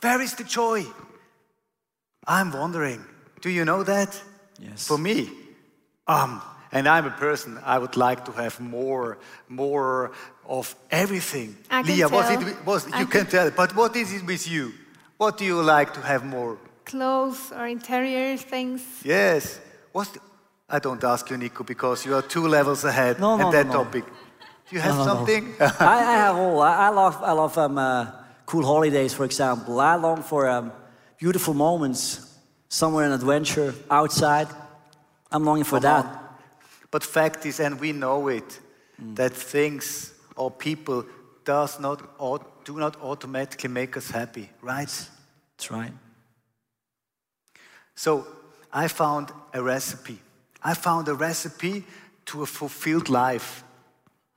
Where 0.00 0.20
is 0.20 0.34
the 0.34 0.44
joy? 0.44 0.84
I'm 2.26 2.52
wondering, 2.52 3.04
do 3.40 3.50
you 3.50 3.64
know 3.64 3.84
that? 3.84 4.20
Yes. 4.58 4.86
For 4.86 4.98
me, 4.98 5.30
um, 6.06 6.42
and 6.72 6.88
I'm 6.88 7.06
a 7.06 7.10
person, 7.10 7.58
I 7.64 7.78
would 7.78 7.96
like 7.96 8.24
to 8.24 8.32
have 8.32 8.58
more, 8.60 9.18
more 9.48 10.12
of 10.46 10.74
everything. 10.90 11.56
I 11.70 11.82
can 11.82 11.96
Leah, 11.96 12.08
was 12.08 12.30
it, 12.30 12.66
was, 12.66 12.92
I 12.92 13.00
you 13.00 13.06
can 13.06 13.26
tell, 13.26 13.50
but 13.50 13.74
what 13.76 13.94
is 13.94 14.12
it 14.12 14.24
with 14.26 14.48
you? 14.48 14.72
What 15.16 15.38
do 15.38 15.44
you 15.44 15.62
like 15.62 15.94
to 15.94 16.00
have 16.00 16.24
more? 16.24 16.58
Clothes 16.84 17.52
or 17.52 17.66
interior 17.66 18.36
things. 18.36 18.82
Yes. 19.04 19.60
What's 19.92 20.10
the, 20.10 20.20
I 20.68 20.78
don't 20.78 21.02
ask 21.04 21.28
you, 21.30 21.36
Nico, 21.36 21.64
because 21.64 22.04
you 22.06 22.14
are 22.14 22.22
two 22.22 22.46
levels 22.48 22.84
ahead 22.84 23.18
No, 23.20 23.36
no, 23.36 23.46
at 23.46 23.52
that 23.52 23.66
no, 23.66 23.72
no. 23.72 23.84
topic. 23.84 24.04
Do 24.06 24.76
you 24.76 24.80
have 24.80 24.96
No, 24.96 25.04
no, 25.04 25.12
no. 25.14 25.14
something? 25.26 25.54
I, 25.60 25.98
I 25.98 26.16
have 26.16 26.36
all. 26.36 26.60
I, 26.60 26.86
I 26.86 26.88
love, 26.90 27.16
I 27.22 27.32
love 27.32 27.56
um, 27.58 27.78
uh, 27.78 28.06
cool 28.46 28.64
holidays, 28.64 29.12
for 29.14 29.24
example. 29.24 29.80
I 29.80 29.94
long 29.96 30.22
for 30.22 30.48
um, 30.48 30.72
beautiful 31.18 31.54
moments, 31.54 32.34
somewhere 32.68 33.06
an 33.06 33.12
adventure 33.12 33.74
outside. 33.90 34.48
I'm 35.30 35.44
longing 35.44 35.64
for 35.64 35.80
Come 35.80 35.82
that. 35.82 36.04
on. 36.06 36.18
But 36.90 37.02
fact 37.04 37.44
is, 37.46 37.60
and 37.60 37.80
we 37.80 37.92
know 37.92 38.28
it, 38.28 38.60
Mm. 39.02 39.16
that 39.16 39.32
things 39.32 40.12
or 40.36 40.52
people 40.52 41.04
does 41.44 41.80
not 41.80 42.00
au- 42.20 42.38
do 42.64 42.78
not 42.78 42.96
automatically 43.02 43.68
make 43.68 43.96
us 43.96 44.08
happy, 44.08 44.48
right? 44.62 44.86
That's 45.56 45.68
right. 45.72 45.90
So 47.94 48.26
I 48.72 48.88
found 48.88 49.30
a 49.52 49.62
recipe. 49.62 50.18
I 50.62 50.74
found 50.74 51.08
a 51.08 51.14
recipe 51.14 51.84
to 52.26 52.42
a 52.42 52.46
fulfilled 52.46 53.08
life. 53.08 53.64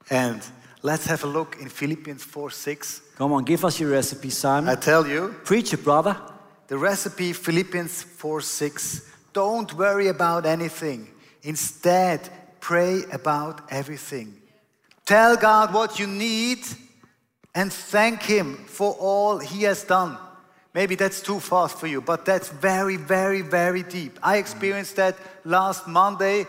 And 0.10 0.42
let's 0.84 1.06
have 1.06 1.24
a 1.24 1.28
look 1.28 1.58
in 1.60 1.70
Philippians 1.70 2.24
4 2.24 2.50
6. 2.50 3.02
Come 3.16 3.34
on, 3.34 3.44
give 3.44 3.66
us 3.66 3.80
your 3.80 3.92
recipe, 3.92 4.30
Simon. 4.30 4.70
I 4.70 4.76
tell 4.76 5.08
you, 5.08 5.36
Preach 5.44 5.74
it, 5.74 5.84
brother. 5.84 6.16
The 6.68 6.78
recipe, 6.78 7.34
Philippians 7.34 8.04
4 8.04 8.42
6. 8.42 9.14
Don't 9.34 9.74
worry 9.74 10.08
about 10.08 10.46
anything. 10.46 11.08
Instead, 11.44 12.30
pray 12.60 13.04
about 13.12 13.72
everything. 13.72 14.34
Tell 15.06 15.38
God 15.38 15.74
what 15.74 16.00
you 16.00 16.08
need 16.08 16.60
and 17.56 17.72
thank 17.72 18.24
Him 18.24 18.58
for 18.66 18.94
all 19.00 19.40
He 19.40 19.64
has 19.64 19.84
done. 19.84 20.18
Maybe 20.74 20.96
that's 20.96 21.22
too 21.22 21.40
fast 21.40 21.78
for 21.80 21.88
you, 21.88 22.02
but 22.02 22.26
that's 22.26 22.50
very, 22.50 22.98
very, 22.98 23.42
very 23.42 23.84
deep. 23.84 24.20
I 24.22 24.38
experienced 24.38 24.96
that 24.98 25.16
last 25.44 25.88
Monday. 25.88 26.46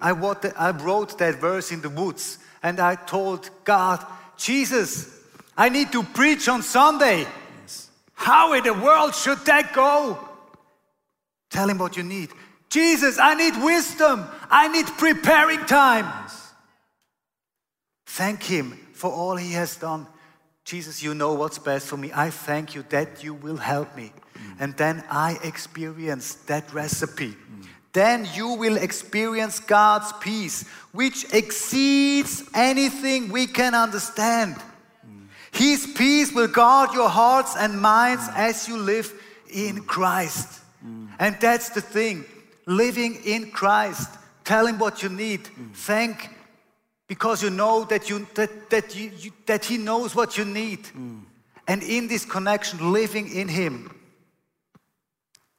I 0.00 0.10
wrote 0.12 0.42
that- 0.42 0.60
I 0.60 0.70
wrote 0.70 1.16
that 1.18 1.40
verse 1.40 1.70
in 1.70 1.80
the 1.80 1.88
woods 1.88 2.38
and 2.62 2.80
I 2.80 2.96
told 2.96 3.50
God, 3.64 4.04
Jesus, 4.36 5.08
I 5.56 5.68
need 5.68 5.92
to 5.92 6.02
preach 6.02 6.48
on 6.48 6.62
Sunday. 6.62 7.26
How 8.14 8.52
in 8.54 8.64
the 8.64 8.74
world 8.74 9.14
should 9.14 9.44
that 9.44 9.72
go? 9.72 10.18
Tell 11.50 11.68
him 11.68 11.78
what 11.78 11.96
you 11.96 12.02
need. 12.02 12.30
Jesus, 12.68 13.18
I 13.18 13.34
need 13.34 13.62
wisdom. 13.62 14.26
I 14.50 14.68
need 14.68 14.86
preparing 14.98 15.64
time. 15.66 16.12
Thank 18.06 18.42
him 18.42 18.78
for 18.94 19.10
all 19.12 19.36
he 19.36 19.52
has 19.52 19.76
done. 19.76 20.06
Jesus, 20.64 21.02
you 21.02 21.14
know 21.14 21.34
what's 21.34 21.58
best 21.58 21.86
for 21.86 21.96
me. 21.96 22.10
I 22.14 22.30
thank 22.30 22.74
you 22.74 22.84
that 22.88 23.22
you 23.22 23.34
will 23.34 23.58
help 23.58 23.94
me. 23.94 24.12
Mm. 24.34 24.56
And 24.60 24.76
then 24.76 25.04
I 25.10 25.38
experience 25.42 26.34
that 26.46 26.72
recipe. 26.72 27.32
Mm. 27.32 27.66
Then 27.92 28.28
you 28.34 28.48
will 28.48 28.76
experience 28.78 29.60
God's 29.60 30.12
peace, 30.20 30.66
which 30.92 31.32
exceeds 31.32 32.42
anything 32.54 33.30
we 33.30 33.46
can 33.46 33.74
understand. 33.74 34.56
Mm. 34.56 35.26
His 35.52 35.86
peace 35.86 36.32
will 36.32 36.48
guard 36.48 36.94
your 36.94 37.10
hearts 37.10 37.56
and 37.56 37.80
minds 37.80 38.24
as 38.34 38.66
you 38.66 38.78
live 38.78 39.12
in 39.52 39.82
Christ. 39.84 40.62
And 41.18 41.36
that's 41.40 41.70
the 41.70 41.80
thing 41.80 42.24
living 42.66 43.20
in 43.24 43.50
Christ. 43.50 44.10
Tell 44.44 44.66
Him 44.66 44.78
what 44.78 45.02
you 45.02 45.08
need. 45.08 45.48
Thank 45.72 46.28
because 47.06 47.42
you 47.42 47.50
know 47.50 47.84
that, 47.84 48.08
you, 48.08 48.26
that, 48.34 48.70
that, 48.70 48.96
you, 48.96 49.10
you- 49.18 49.32
that 49.46 49.64
He 49.64 49.78
knows 49.78 50.14
what 50.14 50.38
you 50.38 50.44
need. 50.44 50.80
And 51.66 51.82
in 51.82 52.08
this 52.08 52.24
connection, 52.24 52.92
living 52.92 53.34
in 53.34 53.48
Him. 53.48 53.94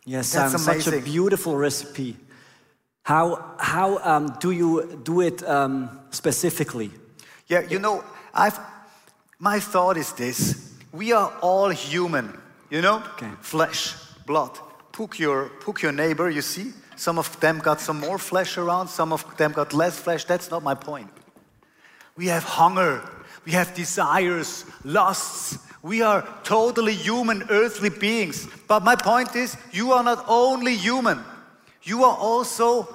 Yes, 0.05 0.31
That's 0.33 0.61
Simon, 0.61 0.81
such 0.81 0.93
a 0.93 1.01
beautiful 1.01 1.55
recipe. 1.57 2.15
How, 3.03 3.55
how 3.59 3.97
um, 3.99 4.35
do 4.39 4.51
you 4.51 4.99
do 5.03 5.21
it 5.21 5.43
um, 5.47 5.99
specifically? 6.11 6.91
Yeah, 7.47 7.61
you 7.61 7.79
know, 7.79 8.03
I've, 8.33 8.59
my 9.39 9.59
thought 9.59 9.97
is 9.97 10.11
this 10.13 10.73
we 10.91 11.11
are 11.11 11.31
all 11.41 11.69
human, 11.69 12.37
you 12.69 12.81
know? 12.81 13.03
Okay. 13.15 13.29
Flesh, 13.41 13.95
blood. 14.25 14.57
Poke 14.91 15.19
your, 15.19 15.49
poke 15.59 15.81
your 15.81 15.91
neighbor, 15.91 16.29
you 16.29 16.41
see? 16.41 16.71
Some 16.95 17.19
of 17.19 17.37
them 17.39 17.59
got 17.59 17.81
some 17.81 17.99
more 17.99 18.17
flesh 18.17 18.57
around, 18.57 18.87
some 18.87 19.11
of 19.11 19.25
them 19.37 19.51
got 19.51 19.73
less 19.73 19.99
flesh. 19.99 20.23
That's 20.23 20.49
not 20.49 20.63
my 20.63 20.73
point. 20.73 21.09
We 22.15 22.27
have 22.27 22.43
hunger, 22.43 23.01
we 23.45 23.51
have 23.51 23.73
desires, 23.73 24.65
lusts. 24.83 25.59
We 25.81 26.01
are 26.01 26.27
totally 26.43 26.93
human, 26.93 27.43
earthly 27.49 27.91
beings. 27.91 28.47
But 28.67 28.83
my 28.83 28.95
point 28.95 29.35
is, 29.35 29.55
you 29.71 29.91
are 29.91 30.03
not 30.03 30.25
only 30.27 30.75
human, 30.75 31.23
you 31.83 32.03
are 32.03 32.17
also 32.17 32.87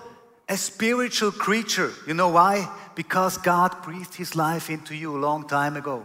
a 0.48 0.56
spiritual 0.56 1.30
creature. 1.30 1.92
You 2.06 2.14
know 2.14 2.30
why? 2.30 2.68
Because 2.96 3.38
God 3.38 3.82
breathed 3.82 4.14
His 4.16 4.34
life 4.34 4.70
into 4.70 4.96
you 4.96 5.16
a 5.16 5.20
long 5.20 5.46
time 5.46 5.76
ago. 5.76 6.04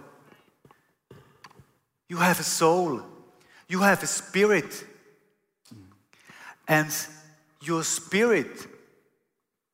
You 2.07 2.17
have 2.17 2.39
a 2.39 2.43
soul, 2.43 3.01
you 3.67 3.79
have 3.79 4.03
a 4.03 4.07
spirit. 4.07 4.85
and 6.67 6.89
your 7.61 7.83
spirit 7.83 8.67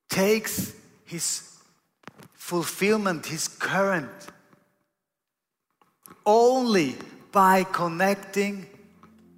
takes 0.10 0.74
his 1.06 1.51
fulfillment, 2.52 3.26
his 3.28 3.48
current, 3.48 4.12
only 6.26 6.98
by 7.32 7.64
connecting 7.64 8.66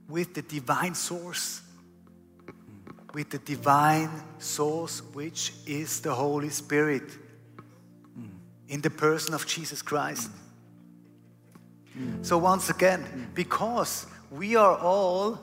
with 0.10 0.34
the 0.34 0.42
divine 0.42 0.96
source, 0.96 1.62
with 3.14 3.30
the 3.30 3.38
divine 3.38 4.10
source, 4.40 5.04
which 5.14 5.54
is 5.68 6.02
the 6.02 6.12
Holy 6.12 6.50
Spirit 6.50 7.04
in 8.68 8.82
the 8.82 8.90
person 8.90 9.36
of 9.36 9.46
Jesus 9.46 9.84
Christ. 9.84 10.32
So, 12.24 12.40
once 12.40 12.72
again, 12.72 13.30
because 13.36 14.08
we 14.32 14.56
are 14.56 14.76
all 14.76 15.38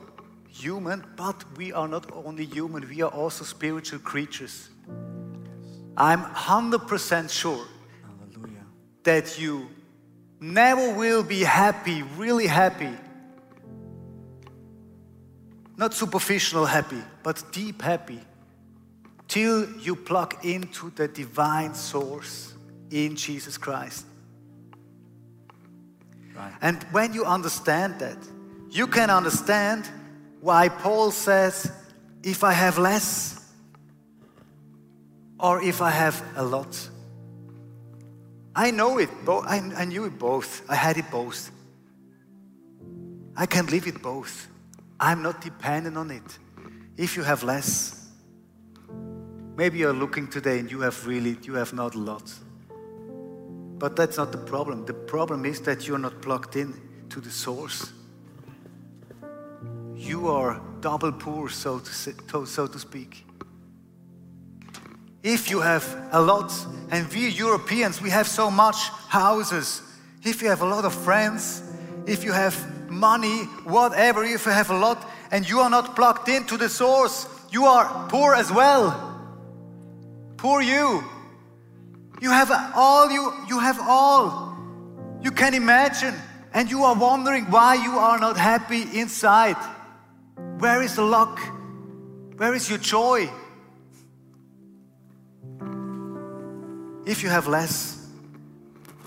human, 0.49 1.05
but 1.15 1.45
we 1.57 1.73
are 1.73 1.87
not 1.87 2.11
only 2.27 2.47
human, 2.47 2.89
we 2.89 3.01
are 3.03 3.13
also 3.13 3.45
spiritual 3.45 4.01
creatures. 4.01 4.71
I'm 5.97 6.23
100% 6.23 7.31
sure 7.31 7.67
Hallelujah. 8.03 8.65
that 9.05 9.39
you 9.39 9.69
never 10.41 10.95
will 10.95 11.23
be 11.23 11.41
happy, 11.41 12.03
really 12.17 12.47
happy. 12.47 12.91
Not 15.77 15.95
superficial 15.95 16.67
happy, 16.67 17.03
but 17.23 17.43
deep 17.53 17.83
happy, 17.83 18.21
till 19.29 19.71
you 19.79 19.97
plug 19.97 20.37
into 20.45 20.91
the 20.91 21.09
divine 21.09 21.75
source 21.75 22.55
in 22.91 23.17
Jesus 23.17 23.57
Christ. 23.57 24.07
Right. 26.37 26.53
And 26.61 26.83
when 26.93 27.15
you 27.15 27.25
understand 27.25 27.99
that, 28.01 28.19
you 28.71 28.87
can 28.87 29.11
understand 29.11 29.89
why 30.41 30.69
Paul 30.69 31.11
says, 31.11 31.71
if 32.23 32.45
I 32.45 32.53
have 32.53 32.79
less 32.79 33.40
or 35.41 35.63
if 35.63 35.81
I 35.81 35.91
have 35.91 36.23
a 36.37 36.45
lot. 36.45 36.89
I 38.55 38.71
know 38.71 38.99
it, 38.99 39.11
bo- 39.25 39.43
I, 39.43 39.57
I 39.77 39.85
knew 39.85 40.05
it 40.05 40.19
both. 40.19 40.63
I 40.69 40.75
had 40.75 40.99
it 40.99 41.11
both. 41.11 41.51
I 43.37 43.47
can 43.47 43.67
live 43.67 43.87
it 43.87 44.03
both. 44.03 44.49
I'm 44.99 45.23
not 45.23 45.41
dependent 45.41 45.97
on 45.97 46.11
it. 46.11 46.39
If 46.97 47.17
you 47.17 47.23
have 47.23 47.43
less, 47.43 48.09
maybe 49.57 49.79
you're 49.79 49.95
looking 49.95 50.29
today 50.29 50.59
and 50.59 50.71
you 50.71 50.81
have 50.81 51.07
really, 51.07 51.39
you 51.43 51.55
have 51.55 51.73
not 51.73 51.95
a 51.95 51.99
lot. 51.99 52.31
But 53.79 53.97
that's 53.97 54.19
not 54.19 54.33
the 54.33 54.39
problem. 54.39 54.85
The 54.85 54.93
problem 54.93 55.47
is 55.47 55.61
that 55.63 55.89
you're 55.89 55.99
not 55.99 56.21
plugged 56.21 56.57
in 56.57 56.79
to 57.09 57.21
the 57.21 57.31
source. 57.31 57.93
You 59.95 60.29
are 60.29 60.61
double 60.81 61.13
poor, 61.13 61.49
so 61.49 61.79
to, 61.79 62.47
so 62.47 62.67
to 62.67 62.79
speak. 62.79 63.25
If 65.23 65.51
you 65.51 65.61
have 65.61 65.85
a 66.13 66.21
lot, 66.21 66.53
and 66.91 67.07
we 67.13 67.29
Europeans, 67.29 68.01
we 68.01 68.11
have 68.11 68.27
so 68.27 68.51
much 68.51 68.77
houses. 69.09 69.83
If 70.25 70.43
you 70.43 70.49
have 70.49 70.63
a 70.63 70.67
lot 70.67 70.85
of 70.85 70.95
friends, 70.95 71.63
if 72.07 72.25
you 72.25 72.33
have 72.33 72.57
money, 72.91 73.45
whatever, 73.65 74.25
if 74.25 74.47
you 74.47 74.53
have 74.53 74.71
a 74.71 74.79
lot, 74.79 75.09
and 75.31 75.49
you 75.49 75.61
are 75.61 75.71
not 75.71 75.95
plugged 75.95 76.29
into 76.29 76.57
the 76.57 76.69
source, 76.69 77.27
you 77.51 77.65
are 77.65 78.09
poor 78.09 78.35
as 78.35 78.51
well. 78.51 79.07
Poor 80.37 80.63
you. 80.63 81.05
You 82.21 82.31
have 82.31 82.51
all 82.75 83.11
you 83.11 83.33
you 83.49 83.59
have 83.59 83.79
all 83.81 84.51
you 85.23 85.31
can 85.31 85.55
imagine 85.55 86.15
and 86.53 86.71
you 86.71 86.83
are 86.85 86.95
wondering 86.95 87.45
why 87.51 87.75
you 87.75 87.93
are 87.93 88.19
not 88.19 88.37
happy 88.37 88.83
inside. 88.99 89.57
Where 90.59 90.83
is 90.83 90.97
the 90.97 91.03
luck? 91.03 91.39
Where 92.37 92.55
is 92.55 92.69
your 92.69 92.79
joy? 92.79 93.31
If 97.11 97.25
you 97.25 97.29
have 97.29 97.49
less 97.49 98.07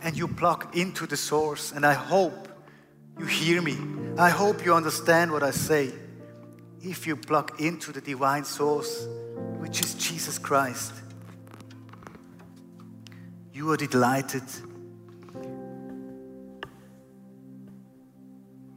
and 0.01 0.17
you 0.17 0.27
plug 0.27 0.75
into 0.75 1.07
the 1.07 1.15
source, 1.15 1.71
and 1.71 1.85
I 1.85 1.93
hope 1.93 2.49
you 3.17 3.25
hear 3.25 3.61
me, 3.61 3.77
I 4.17 4.29
hope 4.29 4.65
you 4.65 4.73
understand 4.73 5.31
what 5.31 5.41
I 5.41 5.51
say. 5.51 5.93
If 6.81 7.07
you 7.07 7.15
plug 7.15 7.61
into 7.61 7.93
the 7.93 8.01
divine 8.01 8.43
source, 8.43 9.07
which 9.59 9.79
is 9.79 9.93
Jesus 9.93 10.37
Christ, 10.37 10.91
you 13.53 13.71
are 13.71 13.77
delighted. 13.77 14.43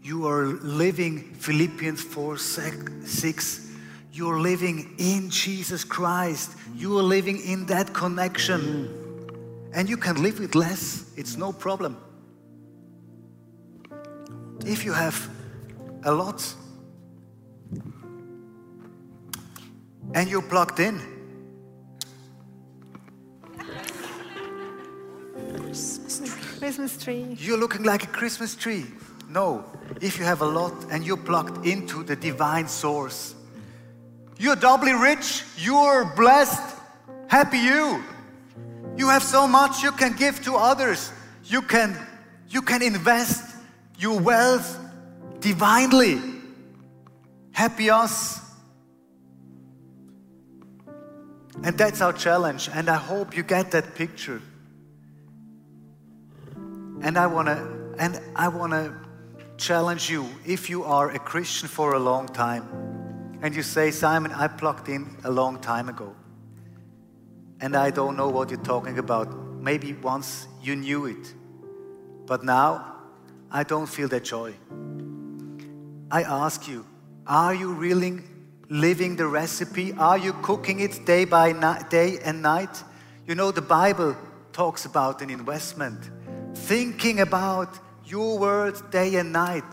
You 0.04 0.28
are 0.28 0.46
living, 0.46 1.34
Philippians 1.34 2.00
4 2.00 2.38
6. 2.38 3.72
You're 4.12 4.38
living 4.38 4.94
in 4.98 5.30
Jesus 5.30 5.82
Christ. 5.82 6.52
You 6.76 6.96
are 7.00 7.02
living 7.02 7.40
in 7.40 7.66
that 7.66 7.92
connection. 7.92 9.02
And 9.72 9.88
you 9.88 9.96
can 9.96 10.22
live 10.22 10.40
with 10.40 10.54
less, 10.54 11.10
it's 11.16 11.36
no 11.36 11.52
problem. 11.52 11.96
If 14.64 14.84
you 14.84 14.92
have 14.92 15.28
a 16.04 16.12
lot 16.12 16.42
and 20.14 20.28
you're 20.28 20.42
plugged 20.42 20.80
in, 20.80 21.00
Christmas 26.58 26.96
tree. 26.96 27.36
You're 27.38 27.58
looking 27.58 27.82
like 27.84 28.04
a 28.04 28.08
Christmas 28.08 28.56
tree. 28.56 28.86
No, 29.28 29.64
if 30.00 30.18
you 30.18 30.24
have 30.24 30.40
a 30.40 30.46
lot 30.46 30.72
and 30.90 31.04
you're 31.04 31.16
plugged 31.16 31.66
into 31.66 32.02
the 32.02 32.16
divine 32.16 32.66
source, 32.66 33.34
you're 34.38 34.56
doubly 34.56 34.92
rich, 34.92 35.44
you're 35.56 36.04
blessed, 36.16 36.76
happy 37.28 37.58
you. 37.58 38.02
You 38.96 39.08
have 39.08 39.22
so 39.22 39.46
much 39.46 39.82
you 39.82 39.92
can 39.92 40.16
give 40.16 40.42
to 40.44 40.56
others. 40.56 41.12
You 41.44 41.62
can 41.62 41.96
you 42.48 42.62
can 42.62 42.82
invest 42.82 43.54
your 43.98 44.18
wealth 44.18 44.78
divinely. 45.40 46.20
Happy 47.52 47.90
us. 47.90 48.40
And 51.62 51.76
that's 51.76 52.00
our 52.00 52.12
challenge 52.12 52.70
and 52.72 52.88
I 52.88 52.96
hope 52.96 53.36
you 53.36 53.42
get 53.42 53.70
that 53.72 53.94
picture. 53.94 54.40
And 57.02 57.18
I 57.18 57.26
want 57.26 57.48
to 57.48 57.94
and 57.98 58.20
I 58.34 58.48
want 58.48 58.72
to 58.72 58.94
challenge 59.58 60.10
you 60.10 60.26
if 60.46 60.70
you 60.70 60.84
are 60.84 61.10
a 61.10 61.18
Christian 61.18 61.68
for 61.68 61.94
a 61.94 61.98
long 61.98 62.26
time 62.28 62.64
and 63.42 63.54
you 63.54 63.62
say 63.62 63.90
Simon 63.90 64.32
I 64.32 64.48
plugged 64.48 64.88
in 64.88 65.16
a 65.24 65.30
long 65.30 65.60
time 65.60 65.88
ago 65.88 66.14
and 67.60 67.76
I 67.76 67.90
don't 67.90 68.16
know 68.16 68.28
what 68.28 68.50
you're 68.50 68.62
talking 68.62 68.98
about. 68.98 69.34
Maybe 69.60 69.94
once 69.94 70.48
you 70.62 70.76
knew 70.76 71.06
it. 71.06 71.34
But 72.26 72.44
now 72.44 72.96
I 73.50 73.62
don't 73.62 73.86
feel 73.86 74.08
that 74.08 74.24
joy. 74.24 74.54
I 76.10 76.22
ask 76.22 76.68
you 76.68 76.84
are 77.26 77.54
you 77.54 77.72
really 77.72 78.22
living 78.68 79.16
the 79.16 79.26
recipe? 79.26 79.92
Are 79.94 80.18
you 80.18 80.32
cooking 80.34 80.80
it 80.80 81.04
day 81.04 81.24
by 81.24 81.52
night 81.52 81.90
day 81.90 82.18
and 82.24 82.42
night? 82.42 82.82
You 83.26 83.34
know 83.34 83.50
the 83.50 83.62
Bible 83.62 84.16
talks 84.52 84.84
about 84.84 85.22
an 85.22 85.30
investment. 85.30 86.10
Thinking 86.54 87.20
about 87.20 87.78
your 88.04 88.38
words 88.38 88.82
day 88.90 89.16
and 89.16 89.32
night. 89.32 89.64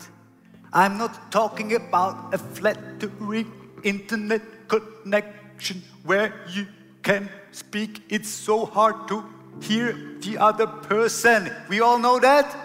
I'm 0.72 0.98
not 0.98 1.30
talking 1.30 1.74
about 1.74 2.34
a 2.34 2.38
flattering 2.38 3.52
internet 3.84 4.42
connection 4.66 5.82
where 6.02 6.34
you 6.50 6.66
can 7.04 7.28
speak. 7.52 8.02
It's 8.08 8.28
so 8.28 8.66
hard 8.66 9.06
to 9.08 9.24
hear 9.62 9.92
the 10.20 10.38
other 10.38 10.66
person. 10.66 11.52
We 11.68 11.80
all 11.80 11.98
know 11.98 12.18
that. 12.18 12.56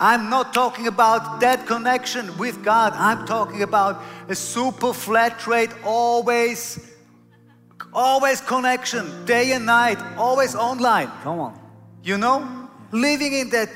I'm 0.00 0.30
not 0.30 0.54
talking 0.54 0.86
about 0.86 1.40
that 1.40 1.66
connection 1.66 2.36
with 2.38 2.62
God. 2.64 2.92
I'm 2.94 3.26
talking 3.26 3.62
about 3.62 4.00
a 4.28 4.34
super 4.34 4.92
flat 4.92 5.44
rate, 5.46 5.70
always, 5.84 6.94
always 7.92 8.40
connection, 8.40 9.24
day 9.26 9.52
and 9.52 9.66
night, 9.66 9.98
always 10.16 10.54
online. 10.54 11.10
Come 11.22 11.40
on. 11.40 11.60
You 12.04 12.16
know, 12.16 12.70
living 12.92 13.32
in 13.32 13.50
that, 13.50 13.70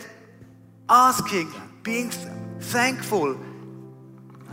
asking, 0.88 1.52
being 1.82 2.10
th- 2.10 2.28
thankful, 2.60 3.36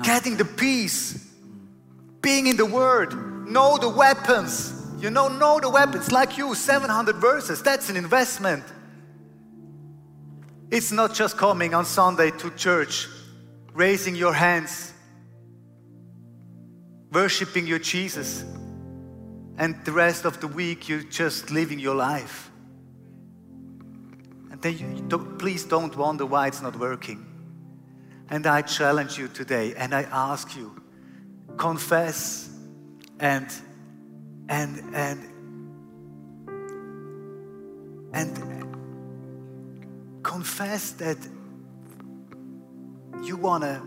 getting 0.02 0.38
the 0.38 0.46
peace, 0.46 1.30
being 2.22 2.48
in 2.48 2.58
the 2.58 2.66
Word, 2.66 3.48
know 3.48 3.78
the 3.78 3.90
weapons. 3.90 4.79
You 5.00 5.10
know, 5.10 5.28
know 5.28 5.60
the 5.60 5.70
weapons. 5.70 6.12
Like 6.12 6.38
you, 6.38 6.54
700 6.54 7.16
verses, 7.16 7.62
that's 7.62 7.90
an 7.90 7.96
investment. 7.96 8.64
It's 10.70 10.92
not 10.92 11.14
just 11.14 11.38
coming 11.38 11.74
on 11.74 11.86
Sunday 11.86 12.32
to 12.32 12.52
church, 12.52 13.08
raising 13.74 14.16
your 14.16 14.34
hands, 14.34 14.94
worshiping 17.12 17.66
your 17.66 17.80
Jesus, 17.80 18.44
and 19.58 19.76
the 19.86 19.92
rest 19.92 20.26
of 20.26 20.40
the 20.42 20.48
week 20.48 20.88
you're 20.88 21.02
just 21.02 21.50
living 21.50 21.80
your 21.80 21.96
life. 21.96 22.52
And 24.52 24.62
then 24.62 24.78
you 24.78 25.04
don't, 25.08 25.40
please 25.40 25.64
don't 25.64 25.96
wonder 25.96 26.26
why 26.26 26.48
it's 26.48 26.62
not 26.62 26.76
working. 26.76 27.26
And 28.30 28.46
I 28.46 28.62
challenge 28.62 29.18
you 29.18 29.28
today 29.28 29.74
and 29.76 29.96
I 29.96 30.04
ask 30.04 30.56
you 30.56 30.80
confess, 31.58 32.50
and 33.20 33.52
and 34.50 34.84
and 34.94 35.20
and 38.14 38.66
confess 40.24 40.92
that 40.92 41.18
you 43.24 43.38
wanna 43.38 43.82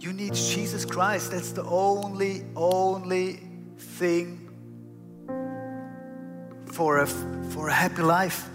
you 0.00 0.12
need 0.12 0.32
Jesus 0.34 0.84
Christ. 0.84 1.32
That's 1.32 1.52
the 1.52 1.64
only 1.64 2.44
only 2.54 3.40
thing 3.76 4.48
for 6.66 6.98
a 6.98 7.06
for 7.06 7.68
a 7.68 7.72
happy 7.72 8.02
life. 8.02 8.48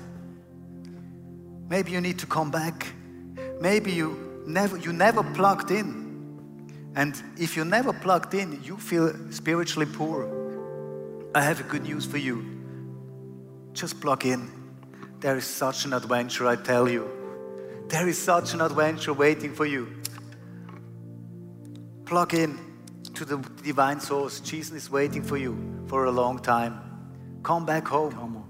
Maybe 1.70 1.92
you 1.92 2.00
need 2.00 2.20
to 2.20 2.26
come 2.26 2.50
back. 2.50 2.88
Maybe 3.60 3.92
you 3.92 4.44
never 4.48 4.78
you 4.78 4.94
never 4.94 5.24
plugged 5.24 5.72
in. 5.72 6.02
And 6.96 7.22
if 7.38 7.58
you 7.58 7.66
never 7.66 7.92
plugged 7.92 8.34
in, 8.34 8.62
you 8.64 8.78
feel 8.78 9.12
spiritually 9.32 9.88
poor. 9.92 10.43
I 11.36 11.42
have 11.42 11.60
a 11.60 11.64
good 11.64 11.84
news 11.84 12.06
for 12.06 12.18
you. 12.18 12.46
Just 13.74 14.00
plug 14.00 14.26
in. 14.26 14.52
There 15.20 15.36
is 15.36 15.46
such 15.46 15.86
an 15.86 15.94
adventure, 15.94 16.48
I 16.48 16.56
tell 16.56 16.88
you. 16.88 17.10
There 17.88 18.08
is 18.08 18.22
such 18.22 18.54
an 18.54 18.62
adventure 18.62 19.14
waiting 19.14 19.54
for 19.54 19.66
you. 19.66 20.02
Plug 22.06 22.34
in 22.36 22.60
to 23.16 23.26
the 23.26 23.38
divine 23.64 24.00
source. 24.00 24.42
Jesus 24.42 24.84
is 24.84 24.90
waiting 24.92 25.24
for 25.24 25.38
you 25.38 25.86
for 25.88 26.06
a 26.06 26.12
long 26.12 26.40
time. 26.40 26.80
Come 27.42 27.66
back 27.66 27.88
home. 27.88 28.43